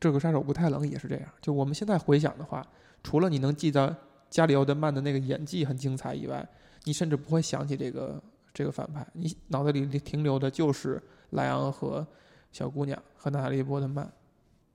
[0.00, 1.28] 这个杀手不太冷也是这样。
[1.40, 2.66] 就我们现在回想的话，
[3.04, 3.96] 除了你能记得
[4.28, 6.44] 加里奥德曼的那个演技很精彩以外，
[6.84, 8.20] 你甚至不会想起这个
[8.52, 12.04] 这个反派，你脑子里停留的就是莱昂和
[12.50, 14.10] 小姑娘和娜塔莉波特曼，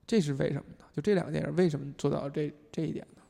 [0.06, 0.86] 这是为什么呢？
[0.94, 3.22] 就这两个电影为什么做到这这一点呢？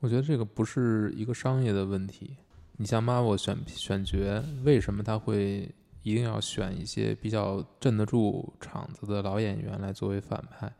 [0.00, 2.36] 我觉得这个不是一个商业的问题。
[2.76, 10.72] 你像 Marvel 选选角，为什么他会一定要选一些比较镇得住场子的老演员来作为反派？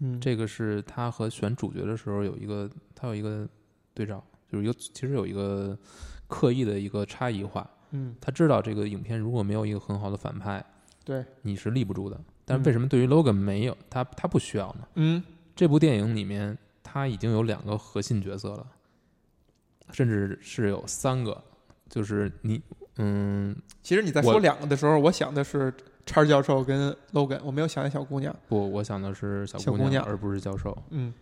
[0.00, 3.48] 嗯这个是他和选主角的时候有一个，他有一个
[3.94, 5.76] 对照，就是有其实有一个
[6.26, 7.68] 刻意的一个差异化。
[7.90, 10.64] 嗯他知道这个影片如果没有一个很好的反派，
[11.04, 12.20] 对你是立不住的。
[12.44, 14.88] 但为什么对于 Logan 没有他他不需要呢？
[14.94, 15.22] 嗯
[15.56, 18.66] 这部电影里面他已经有两个核心角色了，
[19.92, 21.42] 甚至是有三个，
[21.88, 22.60] 就是你
[22.96, 25.72] 嗯其实你在说两个的时候，我想的是
[26.04, 28.34] 叉教授跟 Logan，我没有想起小姑娘。
[28.48, 30.76] 不，我想的是小姑娘而不是教授。
[30.90, 31.12] 嗯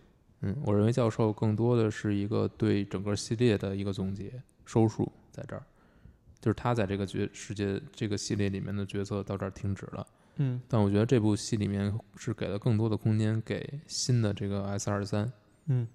[0.41, 4.31] 嗯，我认为教授更多的是一个对整个系列的一个总结
[4.65, 5.63] 收束，在这儿，
[6.39, 10.05] 就是他在这个角世界这个系列里面的角色到这儿停止了。
[10.39, 15.31] 嗯但我觉得这部戏里面是给了更多的空间给新的这个 S 二三，
[15.65, 15.87] 嗯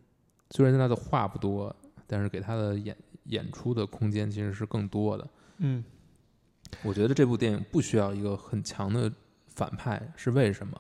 [0.51, 1.75] 虽然他的话不多，
[2.13, 2.95] 但是给他的演
[3.25, 5.27] 演出的空间其实是更多的。
[5.57, 5.83] 嗯
[6.83, 9.11] 我觉得这部电影不需要一个很强的
[9.47, 10.79] 反派，是为什么？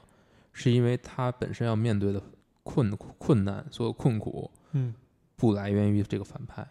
[0.52, 2.22] 是因为他本身要面对的
[2.62, 4.94] 困困难，所有困苦嗯，
[5.36, 6.62] 不来源于这个反派，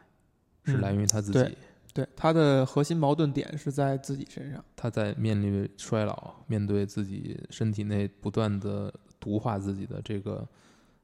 [0.64, 1.58] 是嗯来源于他自对己。
[1.94, 4.64] 对，他的核心矛盾点是在自己身上。
[4.76, 10.48] 他在面临衰老，面对自己身体内不断的毒化自己的这个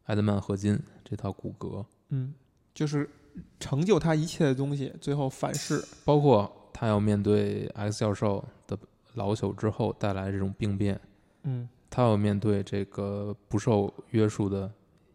[0.06, 2.34] 艾德曼合金这套骨骼，嗯，
[2.74, 3.10] 就是
[3.60, 5.84] 成就他一切的东西，最后反噬。
[6.06, 8.78] 包括他要面对 X 教授的
[9.14, 11.00] 老朽之后带来这种病变，
[11.44, 14.72] 嗯他要面对这个不受约束的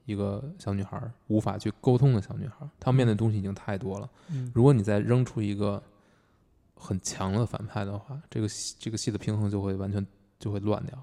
[0.07, 4.11] 一个小女孩儿，无法去沟通的小女孩儿，她要面对的东西已经太多了。
[4.31, 5.81] 嗯如果你再扔出一个
[6.75, 8.49] 很强的反派的话，这个
[8.79, 10.05] 这个戏的平衡就会完全
[10.41, 11.01] 就会乱掉，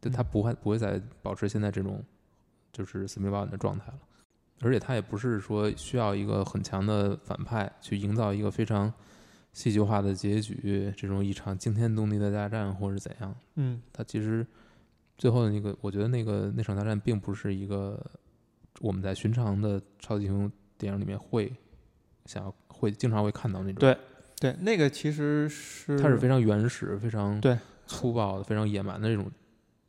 [0.00, 2.02] 就他嗯不会不会再保持现在这种
[2.72, 3.98] 就是四平八稳的状态了。
[4.60, 8.92] 而且他也不是说需要一个很强的反派去营造一个非常
[9.52, 13.34] 戏剧化的结局，这种一场惊天动地的大战或者怎样。
[13.56, 14.46] 嗯他其实
[15.16, 17.98] 最后的那个，我觉得那个那场大战并不是一个
[18.80, 21.52] 我们在寻常的超级英雄电影里面会
[22.26, 23.80] 想要会经常会看到那种。
[23.80, 23.96] 对
[24.38, 29.30] 对，那个其实是它是非常原始、非常对粗暴的、非常野蛮的这种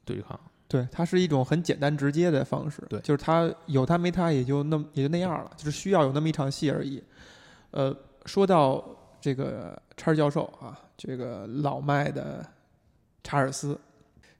[0.03, 0.37] 对抗。
[0.71, 2.81] 对，它是一种很简单直接的方式。
[2.87, 7.03] 对就是它有它没它也就那么也就那样了，就是需要有那么一场戏而已。
[7.71, 7.93] 呃，
[8.25, 8.81] 说到
[9.19, 12.45] 这个叉教授啊，这个老迈的
[13.21, 13.77] 查尔斯，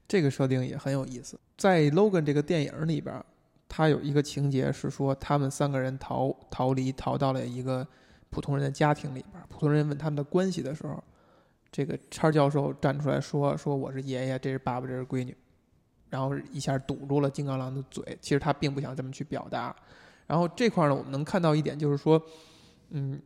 [0.08, 1.38] 这个设定也很有意思。
[1.58, 3.22] 在《Logan》这个电影里边儿，
[3.68, 7.86] 他有一个情节是说，他们三个人逃逃离，逃到了一个
[8.30, 9.42] 普通人的家庭里边。
[9.50, 11.04] 普通人问他们的关系的时候，
[11.70, 15.36] 这个叉教授站出来说：“说我是爷爷，这是爸爸，这是闺女。”
[16.12, 18.04] 然后一下堵住了金刚狼的嘴。
[18.20, 19.74] 其实他并不想这么去表达。
[20.26, 22.22] 然后这块呢，我们能看到一点，就是说，
[22.90, 23.18] 嗯，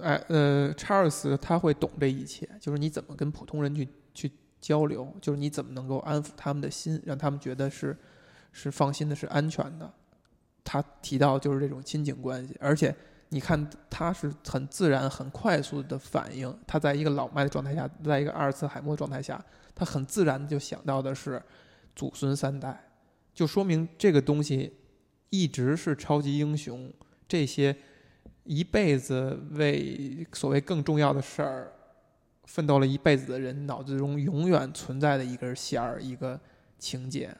[0.00, 7.96] 哎呃，查尔斯他会懂这一切，就是你怎么跟普通人去去交流，就是你怎么能够安抚他们的心，让他们觉得是
[8.52, 9.92] 是放心的，是安全的。
[10.64, 12.94] 他提到就是这种亲情关系，而且
[13.28, 16.52] 你看他是很自然、很快速的反应。
[16.66, 19.42] 他在一个老迈的状态下，在一个阿尔茨海默状态下，
[19.74, 21.40] 他很自然的就想到的是
[21.94, 22.90] 祖孙三代，
[23.32, 24.72] 就说明这个东西
[25.30, 26.92] 一直是超级英雄
[27.26, 27.76] 这些
[28.44, 31.72] 一辈子为所谓更重要的事儿
[32.44, 36.38] 奋斗了一辈子的人脑子中永远存在的一根弦儿，一个
[36.78, 37.34] 情节，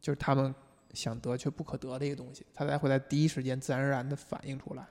[0.00, 0.54] 就是他们
[0.92, 4.86] 想得却不可得的一个东西，他才会在第一时间自然而然的反映出来。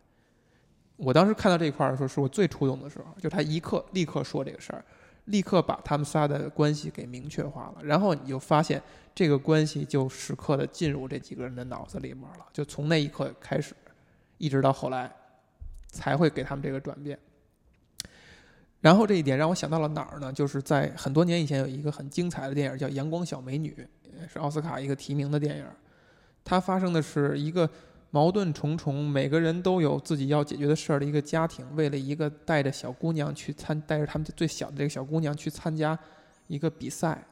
[0.97, 4.83] 我当时看到这一块儿的时候，是我最触动的时候，就他一刻立刻说这个事儿，
[5.25, 8.81] 立刻把他们仨的关系给明确化了，然后你就发现
[9.15, 13.73] 这个关系就时刻的进入这几个人的脑子里面了，就从那一刻开始，
[14.37, 15.09] 一直到后来，
[15.87, 17.17] 才会给他们这个转变。
[18.81, 20.33] 然后这一点让我想到了哪儿呢？
[20.33, 23.73] 就是在很多年以前有一个很精彩的电影叫《阳光小美女》，
[24.31, 25.65] 是奥斯卡一个提名的电影。
[26.43, 27.69] 它发生的是一个
[28.13, 35.97] 矛盾重重，每个人都有自己要解决的事儿的一个家庭，为了一个带着小姑娘去参，带着他们最小的这个小姑娘去参加
[36.45, 37.25] 一个比赛，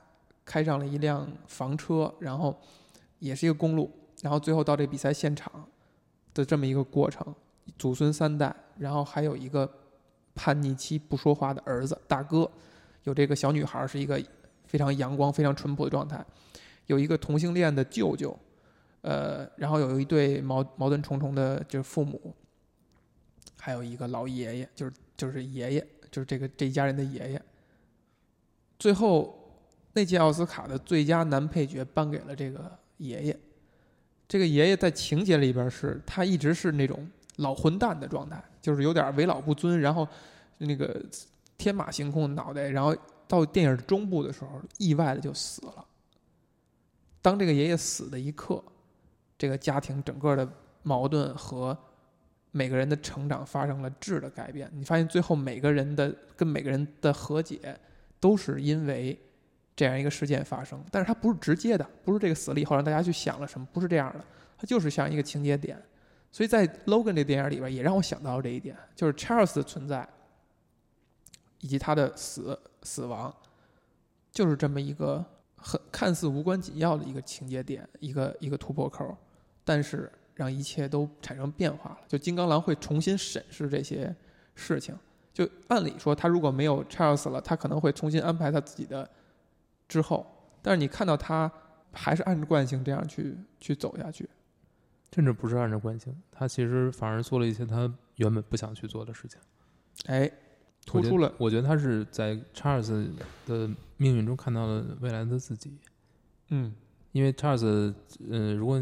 [0.43, 2.59] 开上了一辆房车，然后
[3.19, 3.91] 也是一个公路，
[4.23, 5.51] 然后最后到这比赛现场
[6.33, 7.23] 的这么一个过程，
[7.77, 9.71] 祖孙三代，然后还有一个
[10.33, 12.49] 叛逆期不说话的儿子大哥，
[13.03, 14.19] 有这个小女孩是一个
[14.65, 16.25] 非常阳光、非常淳朴的状态，
[16.87, 18.35] 有一个同性恋的舅舅。
[19.01, 22.35] 呃，然后有一对矛矛盾重重的，就是父母，
[23.59, 27.41] 还有一个老爷爷，就是就是爷爷，就是这个这一家人的爷爷。
[28.77, 29.59] 最后
[29.93, 33.39] 那届奥斯卡的最佳男配角颁给了这个爷爷。
[34.27, 40.07] 这个爷爷在情节里边是，他一直是那种老混蛋的状态，就是有点为老不尊，然后
[40.59, 41.03] 那个
[41.57, 42.95] 天马行空的脑袋，然后
[43.27, 45.85] 到电影中部的时候，意外的就死了。
[47.19, 48.63] 当这个爷爷死的一刻。
[49.41, 50.47] 这个家庭整个的
[50.83, 51.75] 矛盾和
[52.51, 54.69] 每个人的成长发生了质的改变。
[54.71, 57.75] 你发现最后每个人的跟每个人的和解，
[58.19, 59.19] 都是因为
[59.75, 60.79] 这样一个事件发生。
[60.91, 64.23] 但是它不是直接的，不是这个死了以后让大家去想了什么，不是这样的。
[64.59, 65.81] 它就是像一个情节点。
[66.31, 70.07] 所以在《Logan》这电影里边，也让我想到了这一点，就是 Charles 的存在
[71.61, 73.35] 以及他的死死亡，
[74.31, 75.25] 就是这么一个
[75.55, 79.17] 很看似无关紧要的一个情节点，一个一个突破口。
[79.63, 84.15] 但是让一切都产生变化了，就金刚狼会重新审视这些
[84.55, 84.95] 事情。
[85.33, 89.09] 就按理说，他如果没有 Charles 了，他可能会重新安排他自己的
[89.87, 90.25] 之后。
[90.61, 91.51] 但是你看到他
[91.91, 94.29] 还是按着惯性这样去去走下去，
[95.13, 99.39] 甚至不是按照惯性，他其实反而做了一些他原本不想去做的事情。
[100.07, 100.29] 哎，
[100.85, 103.09] 突出了，我觉得他是在 Charles
[103.45, 105.77] 的命运中看到了未来的自己。
[106.49, 106.73] 嗯，
[107.13, 108.81] 因为 Charles，嗯，如果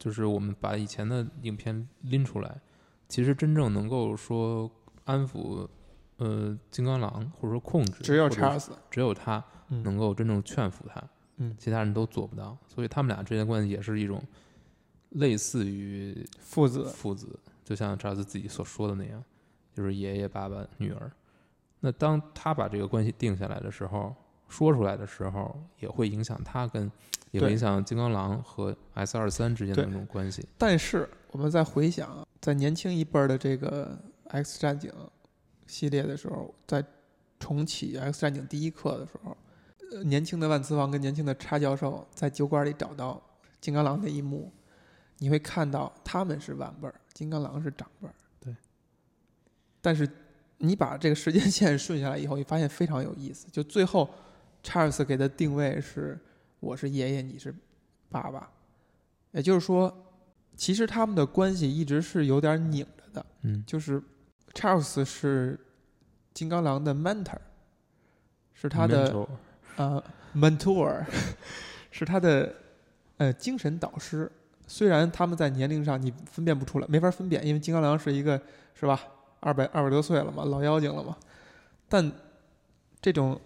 [0.00, 2.58] 就是我们把以前的影片拎出来，
[3.06, 4.68] 其实真正能够说
[5.04, 5.68] 安抚，
[6.16, 11.02] 呃，金刚狼或者说控制，只有查尔斯，只有他能够真正劝服他，
[11.36, 12.56] 嗯，其他人都做不到。
[12.66, 14.22] 所以他们俩之间关系也是一种
[15.10, 19.22] 类似于父子，父子，就像查尔斯自己所说的那样，
[19.74, 21.12] 就是爷爷、爸爸、女儿。
[21.80, 24.16] 那当他把这个关系定下来的时候，
[24.50, 26.92] 说出来的时候，也会影响他跟。
[27.32, 30.44] 也影响金刚狼和 S 二三之间的那种关系。
[30.58, 34.92] 但是我们在回想，在年轻一辈儿的这个 X 战警
[35.68, 36.84] 系列的时候，在
[37.38, 39.36] 重启 X 战警第一课的时候，
[39.92, 43.22] 呃，年轻的万磁王跟年轻的叉教授在酒馆里找到
[43.60, 44.52] 金刚狼那一幕，
[45.18, 48.14] 你会看到他们是晚辈儿，金刚狼是长辈儿。
[48.40, 48.52] 对。
[49.80, 50.10] 但是
[50.58, 53.46] 你把这个时间线顺下来以后，你发现非常有意思。
[53.52, 54.10] 就最后，
[54.62, 56.18] 查尔斯给的定位是。
[56.60, 57.54] 我是爷爷，你是
[58.10, 58.50] 爸爸，
[59.30, 59.90] 也就是说，
[60.54, 63.26] 其实他们的关系一直是有点拧着的。
[63.40, 63.98] 嗯，就是
[64.52, 65.58] Charles 是
[66.34, 67.38] 金刚狼的 mentor，
[68.52, 69.26] 是他的
[69.76, 70.04] 呃
[70.34, 71.02] mentor，
[71.90, 72.54] 是他的
[73.16, 74.30] 呃精神导师。
[74.66, 78.38] 虽然他们在年龄上你分辨不出来，没法分辨，因为金刚狼是一个
[78.74, 79.00] 是吧，
[79.40, 81.16] 二百二百多岁了嘛，老妖精了嘛。
[81.88, 82.12] 但
[83.00, 83.40] 这种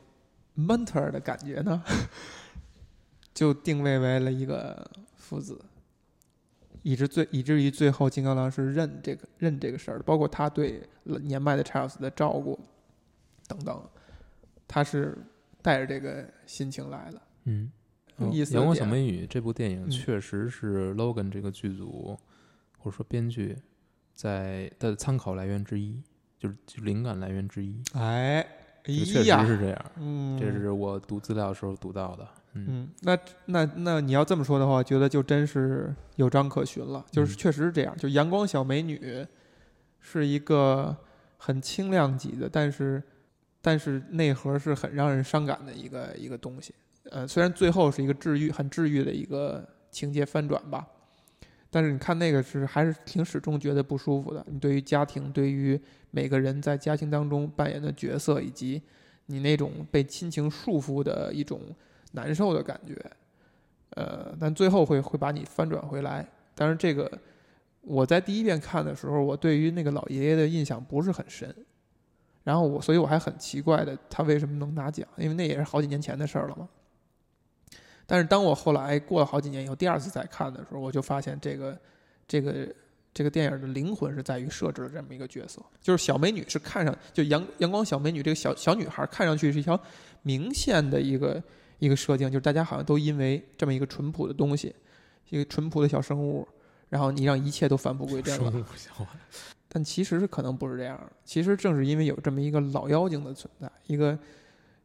[0.57, 1.82] mentor 的感觉呢？
[3.34, 5.61] 就定位为了一个父子，
[6.82, 12.57] 以致最以至于最后金刚狼是认这个认这个事儿的，包括他对年迈的查尔斯的照顾
[13.48, 13.82] 等等，
[14.68, 15.18] 他是
[15.61, 17.22] 带着这个心情来的。
[17.44, 17.72] 嗯，
[18.18, 18.55] 有意思。
[18.55, 22.16] 阳光小美女这部电影确实是 Logan 这个剧组
[22.78, 23.57] 或者说编剧
[24.14, 26.00] 在的参考来源之一，
[26.38, 27.82] 就是灵感来源之一。
[27.94, 28.46] 哎，
[28.85, 29.85] 确实是这样。
[29.97, 32.28] 嗯，这是我读资料的时候读到的。
[32.53, 37.05] 嗯，那那那你要这么说的话，觉得就真是有章可循了。
[37.11, 39.26] 就是确实是这样，就阳光小美女
[40.01, 40.97] 是一个
[41.37, 43.03] 很轻量级的，但是
[43.61, 46.74] 但是内核是很让人伤感的一个一个东西。
[47.11, 50.87] 呃，虽然最后是一个治愈、很治愈的一个情节翻转吧，
[51.70, 54.45] 但是你看那个是还是挺始终觉得不舒服的。
[54.49, 55.80] 你对于家庭，对于
[56.14, 58.80] 每个人在家庭当中扮演的角色，以及
[59.26, 61.60] 你那种被亲情束缚的一种。
[62.16, 62.94] 难受的感觉，
[63.96, 66.24] 呃，但最后会会把你翻转回来。
[66.54, 67.10] 但是这个
[67.80, 71.52] 我在第一遍看的时候，我对于那个老爷爷的印象不是很深。
[72.44, 75.04] 然后我，所以我还很奇怪的，他为什么能拿奖？
[75.16, 76.68] 因为那也是好几年前的事儿了嘛。
[78.06, 81.76] 但是当我后来过了好几年以后，第二次再看的时候，我就发现这个
[82.28, 82.72] 这个
[83.14, 89.80] 这个电影的灵魂是在于设置了这么一个角色，就是小美女是看上就阳阳光小美女这个小小女孩看上去是一条
[90.22, 91.42] 明线的一个。
[91.80, 94.74] 一个设定就是大家好像都因为这么一个淳朴的东西，
[95.28, 96.46] 一个淳朴的小生物，
[96.88, 98.66] 然后你让一切都返璞归真了。
[99.68, 104.16] 但其实是可能不是这样的，其实正是因为有这么一个老妖精的存在，一个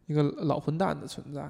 [0.07, 1.47] 一个老混蛋的存在，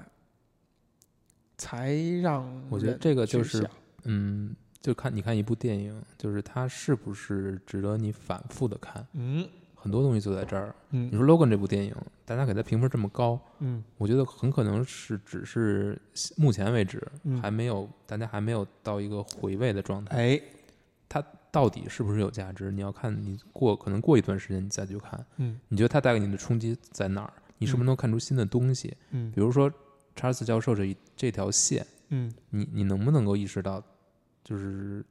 [1.58, 3.68] 才让我觉得这个就是
[4.04, 10.76] 嗯，就看你看一部电影，就是它是不是值得你反复的看，嗯很多东西就在这儿。
[10.92, 16.00] 嗯你嗯说《Logan》这部电影，大家给它评分这么高，嗯我觉得很可能是只是
[16.36, 20.18] 目前为止嗯还没有，大家还没有到一个回味的状态。
[20.18, 20.42] 哎
[21.52, 22.72] 到底是不是有价值？
[22.72, 27.34] 你要看你过可能过一段时间你再去看，嗯你觉得它带给你的冲击在哪儿？
[27.58, 28.96] 你是不是能看出新的东西？
[29.10, 29.72] 嗯比如说
[30.16, 33.84] 查尔斯教授这一这条线，嗯你你能不能够意识到，
[34.50, 35.06] 就是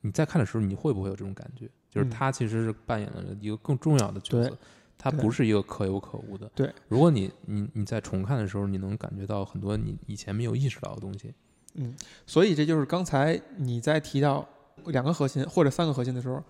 [0.00, 1.68] 你在看的时候，你会不会有这种感觉？
[1.90, 4.58] 就是嗯他其实是扮演了一个更重要的角对色，
[4.96, 6.50] 他不是一个可有可无的。
[6.54, 11.34] 对，如果你你你在重看的时候，你能感觉到很多你以前没有意识到的东西。
[11.74, 11.94] 嗯，
[12.26, 14.48] 所以这就是刚才你在提到
[14.86, 16.42] 两个核心或者三个核心的时候，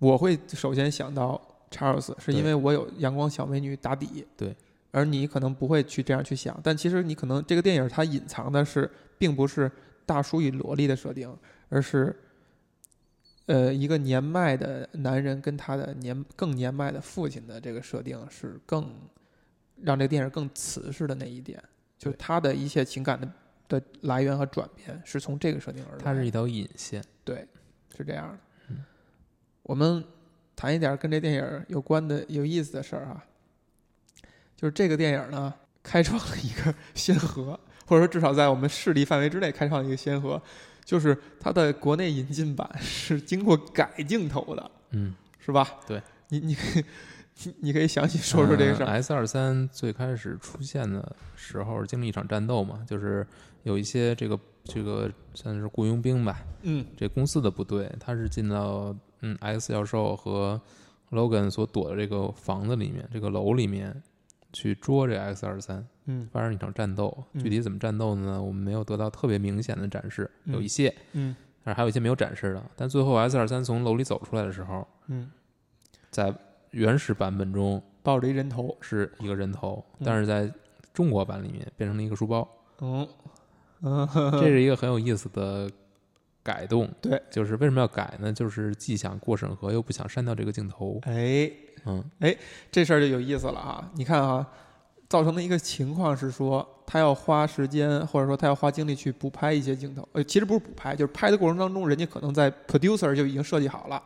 [0.00, 1.40] 我会首先想到
[1.70, 4.26] Charles，，是因为我有阳光小美女打底。
[4.36, 4.56] 对。
[4.92, 9.70] 而你可能不会去这样去想，但其实你可能这个电影它隐藏的是，并不是
[10.06, 11.36] 大叔与萝莉的设定，
[11.68, 12.16] 而是，
[13.46, 18.88] 呃，一个年迈的男人跟他的年更年迈的父亲的这个设定是更
[19.82, 21.62] 让这个电影更瓷实的那一点，
[21.98, 23.28] 就是他的一切情感的
[23.68, 26.02] 的来源和转变是从这个设定而来。
[26.02, 27.04] 它是一条引线。
[27.24, 27.46] 对，
[27.96, 28.38] 是这样的。
[28.70, 28.84] 嗯
[29.64, 30.04] 我们
[30.54, 33.24] 谈一点跟这电影有关的有意思的事儿哈，
[34.54, 35.52] 就是这个电影呢，
[35.82, 40.40] 开创了一个 先河，或者说至少在我们势力范围之内开创一个先河，
[40.84, 45.66] 就是它的国内引进版 是经过改镜头的，嗯，是吧？
[45.86, 46.84] 对，你你可以
[47.44, 48.86] 你你可以详细说说这个事儿。
[48.86, 53.26] S 二三最开始出现的时候，经历一场战斗嘛，就是
[53.62, 60.60] 有一些这个这个算是雇佣兵吧，嗯这公司的部队，他是进到嗯 X 教授和
[61.10, 64.02] Logan 所躲的这个房子里面，这个楼里面
[64.52, 67.16] 去捉这 X 二三，嗯发生一场战斗。
[67.32, 68.42] 嗯具体怎么战斗呢？
[68.42, 72.62] 我们没有得到特别明显的展示，嗯有一些，嗯但是还有一些没有展示的。
[72.74, 75.30] 但最后 S 二三从楼里走出来的时候，嗯，
[76.10, 76.34] 在
[76.70, 78.76] 原始版本中抱着一人头。
[78.80, 80.52] 是一个人头，嗯但是在
[80.94, 82.48] 中国版里面变成了一个书包，
[82.80, 83.06] 嗯
[83.82, 85.70] 嗯，这是一个很有意思的
[86.42, 86.88] 改动。
[87.02, 88.32] 对，就是为什么要改呢？
[88.32, 91.00] 就是既想过审核，又不想删掉这个镜头。
[91.02, 91.50] 哎。
[91.88, 92.36] 嗯，哎
[92.72, 93.92] 这事儿就有意思了啊。
[93.94, 94.44] 你看哈，
[95.08, 100.06] 造成的一个情况是说，他要花时间，或者说他要花精力去补拍一些镜头。
[100.12, 104.02] 呃，其实不是补拍，就是拍的过程当中，人家可能在 producer 就已经设计好了，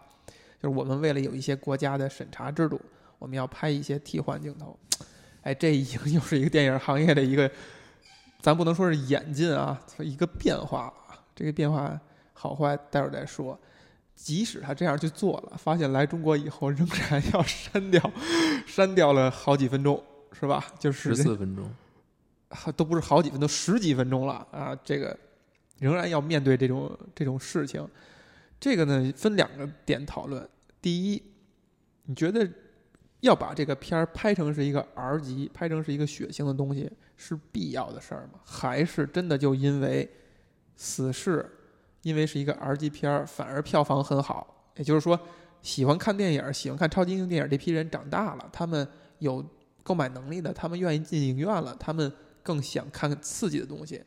[0.63, 2.81] 就是我们为了有一些国家的审查制度，
[3.19, 4.79] 我们要拍一些替换镜头。
[5.43, 7.51] 哎，这已经又是一个电影行业的一个，
[8.41, 10.93] 咱不能说是演进啊，一个变化。
[11.35, 11.99] 这个变化
[12.35, 13.59] 好坏，待会儿再说。
[14.15, 18.13] 即使他这样去做了，发现来中国以后仍然要删掉，
[18.67, 19.99] 删掉了好几分钟，
[20.33, 20.65] 是吧？
[20.79, 21.71] 就是十四分钟。
[22.77, 24.77] 都不是好几分，都十几分钟了啊！
[24.83, 25.17] 这个
[25.79, 27.89] 仍然要面对这种这种事情。
[28.59, 30.47] 这个呢，分两个点讨论。
[30.83, 31.23] 第一，
[32.07, 32.51] 你觉得
[33.21, 38.41] 要把这个片儿拍成是一个 R 级，拍成是一个血腥的东西，是必要的事儿吗？
[38.45, 40.11] 还是真的就因为
[40.75, 41.49] 死侍，
[42.03, 44.73] 因为是一个 R 级片儿，反而票房很好？
[44.77, 45.19] 也就是说，
[45.63, 48.85] 喜欢看电影、喜欢看超级英雄电影这批人长大了，他们
[49.21, 49.45] 有
[49.83, 52.13] 购买能力的，他们愿意进影院了，他们
[52.43, 54.03] 更想看刺激的东西，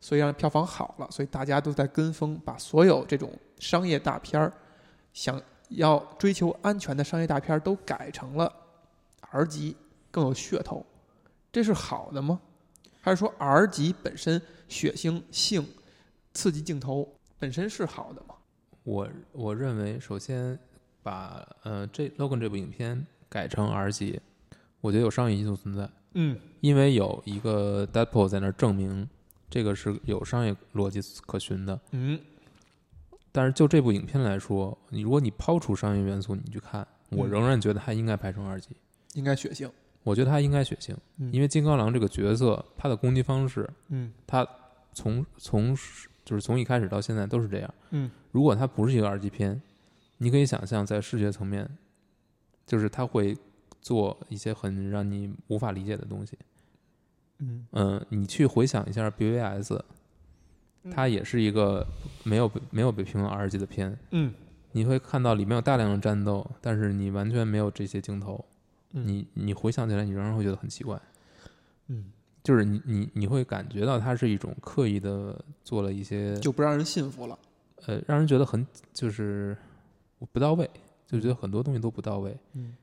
[0.00, 4.52] 所以让票房好了，所以大家都在跟风，把所有这种商业大片儿，
[5.12, 8.52] 想要追求安全的商业大片儿都改成了
[9.30, 9.76] R 级，
[10.10, 10.84] 更有噱头，
[11.52, 12.40] 这是好的吗？
[13.00, 15.66] 还是说 R 级本身血腥性、
[16.34, 17.08] 刺激镜头
[17.38, 18.34] 本身是好的吗？
[18.84, 20.58] 我我认为，首先
[21.02, 24.20] 把呃这 Logan 这部影片改成 R 级，
[24.80, 29.08] 我觉得有商业因素存在，嗯因为有一个 Deadpool 在那儿证明
[29.50, 31.78] 这个是有商业逻辑可循的。
[31.92, 32.18] 嗯
[33.30, 38.70] 但是就这部影片来说，你如果你抛除商业元素，你去看，我嗯仍然觉得它应该拍成二级。
[39.14, 39.70] 应该血腥。
[40.02, 44.46] 我觉得它应该血腥，嗯因为金刚狼这个角色，他的攻击方式，嗯他
[44.94, 45.76] 从从
[46.24, 47.74] 就是从一开始到现在都是这样。
[47.90, 49.60] 嗯如果它不是一个二级片，
[50.16, 51.68] 你可以想象在视觉层面，
[52.66, 53.36] 就是他会
[53.88, 56.36] 做一些很让你无法理解的东西。
[57.38, 59.80] 嗯，嗯，你去回想一下 BVS，
[60.90, 61.86] 它嗯也是一个
[62.22, 64.34] 没有被没有被评为 R 级的片，嗯
[64.72, 68.44] 你会看到里面有大量的战斗，但是你完全没有这些镜头，
[68.92, 71.00] 嗯你你回想起来，你仍然会觉得很奇怪。
[71.86, 72.12] 嗯，
[72.44, 77.38] 就是你你你会感觉到它是一种刻意的做了一些就不让人信服了。
[77.86, 79.56] 呃，让人觉得很就是
[80.32, 80.68] 不到位，
[81.06, 82.36] 就觉得很多东西都不到位。
[82.52, 82.74] 嗯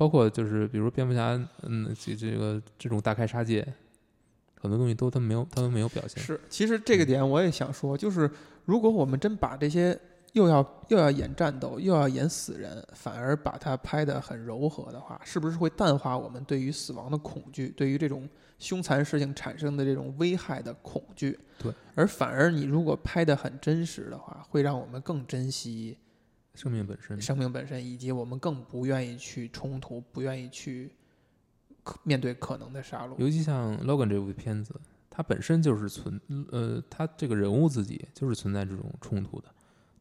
[0.00, 3.62] 包括就是比如蝙蝠侠，嗯，这这个这种大开杀戒，
[4.58, 6.22] 很多东西都他没有他都没有表现。
[6.24, 8.30] 是，其实这个点我也想说，就是
[8.64, 9.94] 如果我们真把这些
[10.32, 18.26] 又要又要演战斗，又要演死人，反而把它拍得很柔和的话，是不是会淡化我们对于死亡的恐惧，对于这种
[18.58, 21.38] 凶残事情产生的这种危害的恐惧？
[21.58, 25.98] 对，而反而你如果拍得很真实的话，会让我们更珍惜
[26.54, 30.90] 生命本身，生命本身，以及我们更不愿意去冲突，不愿意去
[31.82, 33.14] 可面对可能的杀戮。
[33.18, 34.74] 尤其像 Logan 这部片子，
[35.08, 36.20] 它本身就是存
[36.50, 39.48] 呃，他这个人物自己就是存在这种冲突的，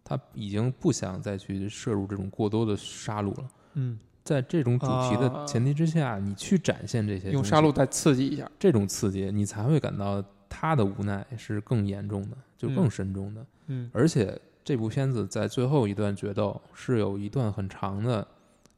[0.04, 3.47] 他已经不想再去摄入这种过多的杀戮了。
[3.76, 8.50] 嗯，在这种主题的啊前提之下，你去展现这些用杀戮再刺激一下。
[8.60, 13.45] 这种刺激，你才会感到他的无奈是更严重的，就更嗯深重的。
[13.68, 14.39] 嗯而且
[14.70, 18.28] 这部片子在最后一段决斗是有一段很长的，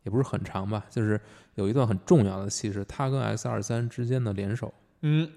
[0.04, 1.20] 也不是很长吧，就是
[1.56, 4.74] 有一段很重要的戏是他跟 S 二三之间的联手。
[5.02, 5.30] 嗯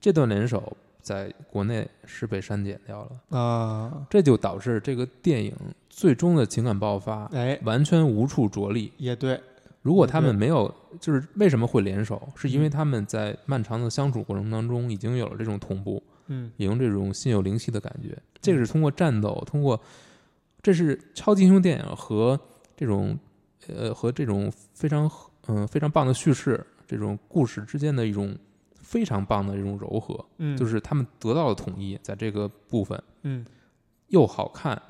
[0.00, 5.54] 这段联手在国内是被删减掉了，啊，这就导致这个电影
[5.88, 8.92] 最终的情感爆发哎，完全无处着力。
[8.96, 9.40] 也对，
[9.82, 16.50] 如果他们没有，就是为什么会联手，是因为嗯他们在漫长的相处过程当中已经有了这种同步，嗯。
[16.56, 18.16] 也用这种心有灵犀的感觉。
[18.40, 19.80] 这个是通过战斗，通过
[20.60, 22.38] 这是超级英雄电影和
[22.76, 23.18] 这种
[23.68, 25.10] 呃和这种非常
[25.48, 28.36] 嗯、非常棒的叙事，这种故事之间的一种
[28.74, 33.44] 非常棒的一种柔和，嗯，就是他们得到了统一，在这个部分嗯。
[34.08, 34.80] 又好看，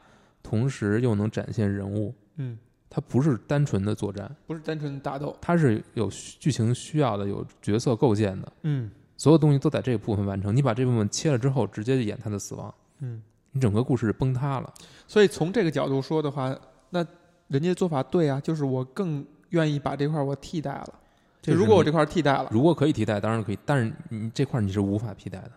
[0.42, 2.12] 同时又能展现人物。
[2.36, 2.58] 嗯，
[2.90, 10.54] 它不是单纯的作战，不是单纯的打斗，它是有剧情需要的，有角色构建的，嗯所有东西都在这个部分完成。
[10.54, 14.72] 你把这部分切了之后，直接就演他的死亡，嗯，你整个故事崩塌了。
[15.06, 16.56] 所以从这个角度说的话，
[16.90, 17.06] 那
[17.48, 20.94] 人家做法对啊，就是我更愿意把这块儿我替代了。
[21.42, 25.50] 就如果我这块儿替代了，如果可以替代，当然可以，但是你这块儿你是无法替代的，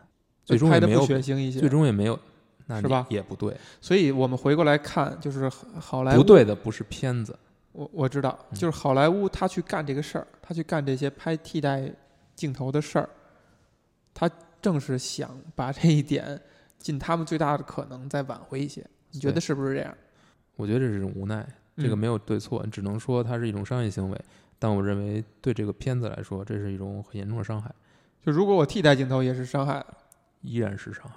[0.43, 2.19] 最终拍的不也没有，血腥一些，最终也没有，
[2.65, 3.05] 那是吧？
[3.07, 5.47] 也不对，所以我们回过来看，就是
[5.79, 7.37] 好莱坞不对的不是片子，
[7.71, 8.57] 我我知道，嗯。
[8.57, 11.87] 就是好莱坞他去干这个事儿，他去干这些拍替代
[12.35, 13.07] 镜头的事儿，
[14.15, 14.27] 他
[14.59, 16.41] 正是想把这一点
[16.79, 18.83] 尽他们最大的可能再挽回一些。
[19.11, 19.95] 你觉得是不是这样？
[20.55, 21.47] 我觉得这是一种无奈，
[21.77, 24.19] 这个嗯没有对错，只能说它是一种商业行为。
[24.57, 27.69] 但我认为对这个片子来说，这是一种很严重的伤害，
[28.21, 29.85] 就如果我替代镜头也是伤害，
[30.41, 31.15] 依然是伤害，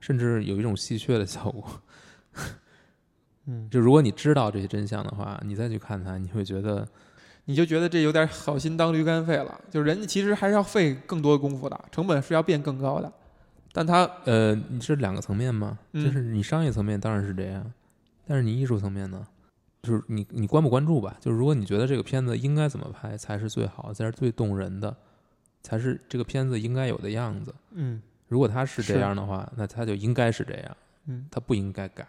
[0.00, 1.80] 甚至有一种稀缺的效果。
[3.46, 6.86] 嗯， 就如果你知道这些真相的话，你再去看它，你会觉得
[7.50, 9.60] 你就觉得这有点好心当驴肝肺了。
[9.68, 13.12] 就是人家其实还是要费更多功夫的，成本是要变更高的，
[13.72, 15.76] 但他呃，你是两个层面吗？
[15.90, 17.72] 嗯就是你商业层面当然是这样，
[18.24, 19.26] 但是你艺术层面呢？
[19.82, 21.16] 就是你你关不关注吧？
[21.20, 24.96] 就是如果你觉得这个片子应该怎么拍才是最好，才是最动人的，
[25.64, 27.52] 才是这个片子应该有的样子。
[27.72, 30.76] 嗯如果它是这样的话，那它就应该是这样，
[31.06, 32.06] 嗯，它不应该改。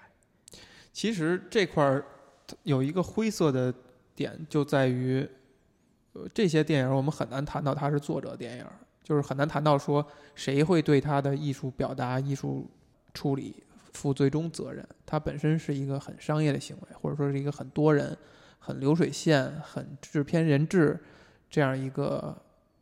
[0.94, 2.06] 其实这块儿
[2.62, 3.74] 有一个灰色的
[4.16, 5.28] 点，就在于，
[6.14, 8.66] 呃，这些电影我们很难谈到它是作者电影，
[9.03, 10.05] 就是很难谈到说
[10.36, 12.70] 谁会对它的艺术表达、艺术
[13.14, 13.55] 处理
[13.93, 14.88] 负最终责任。
[15.05, 18.18] 它本身是一个很商业的行为，或者说是一个很多人、
[18.59, 20.99] 很流水线、很制片人制
[21.49, 22.36] 这样一个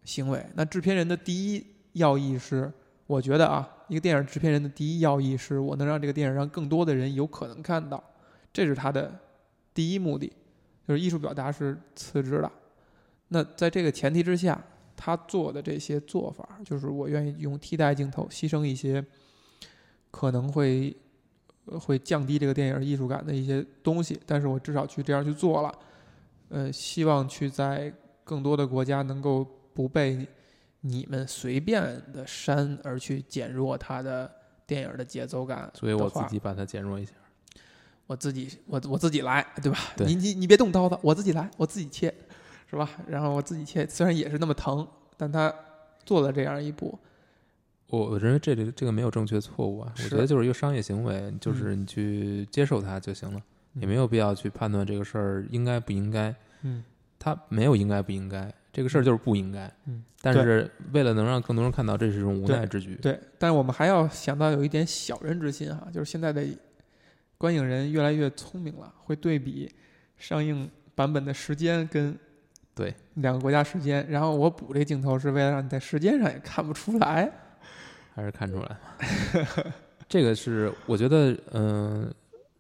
[0.03, 0.45] 行为。
[0.55, 2.71] 那制片人的第一要义是，
[3.07, 8.03] 我觉得啊，一个电影制片人的第一要义是我能让这个电影让更多的人有可能看到，
[8.53, 9.11] 这是他的
[9.73, 10.31] 第一目的，
[10.89, 12.51] 就是艺术表达是次之的。
[13.27, 14.59] 那在这个前提之下，
[14.95, 19.05] 他做的这些做法，就是我愿意用替代镜头，牺牲一些
[20.09, 20.97] 可能会
[21.65, 25.71] 呃会降低这个电影艺术感的一些东西，但是我至少去这样去做了。
[26.47, 27.93] 呃，希望去在
[28.23, 29.45] 更多的国家能够
[29.75, 30.27] 不被
[30.81, 34.31] 你们随便的删而去减弱它的
[34.65, 35.71] 电影的节奏感。
[35.75, 37.11] 所以我自己把它减弱一下。
[38.09, 39.77] 我自己我我自己来，对吧？
[39.95, 42.11] 对你你你别动刀子，我自己来，我自己切，
[42.67, 42.89] 是吧？
[43.07, 45.53] 然后我自己切，虽然也是那么疼，但他
[46.03, 46.97] 做了这样一步，
[47.85, 53.39] 我我认为这里这个没有正确错误啊，我觉得就是一个商业行为，就是你去接受它就行了，
[53.75, 56.33] 也没有必要去判断这个事儿应该不应该。
[56.63, 56.83] 嗯，
[57.19, 59.71] 它没有应该不应该，这个事儿就是不应该。
[59.85, 62.95] 嗯，但是为了能让更多人看到，这是一种无奈之举。
[62.99, 63.19] 对。
[63.37, 66.43] 但是我们还要想到有一点小人之心哈，就是现在的
[67.39, 69.73] 观影人越来越聪明了，会对比
[70.17, 72.15] 上映版本的时间跟
[72.75, 77.31] 对两个国家时间，然后我补这镜头是为了让你在时间上也看不出来。
[78.13, 78.77] 还是看出来。
[80.09, 82.13] 这个是我觉得，嗯、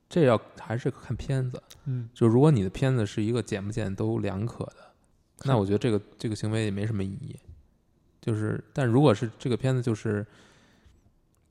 [0.07, 1.61] 这要还是看片子。
[1.83, 4.75] 嗯，就如果你的片子是一个剪不剪都两可的，
[5.43, 7.37] 那我觉得这个这个行为也没什么意义。
[8.21, 10.25] 就是，但如果是这个片子，就是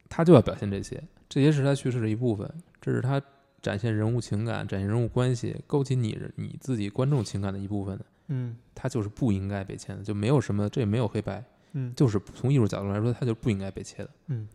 [0.09, 2.51] 他就要表现这些，这些是他叙事的一部分，
[2.81, 3.21] 这是他
[3.61, 8.57] 展现人物情感、展现人物关系、勾起你你自己观众情感的一部分的，嗯。
[8.75, 11.93] 他就是不应该被切的，就没有什么，这也没有黑白，嗯。
[11.97, 14.11] 就是从艺术角度来说，他就不应该被切的。
[14.29, 14.49] 嗯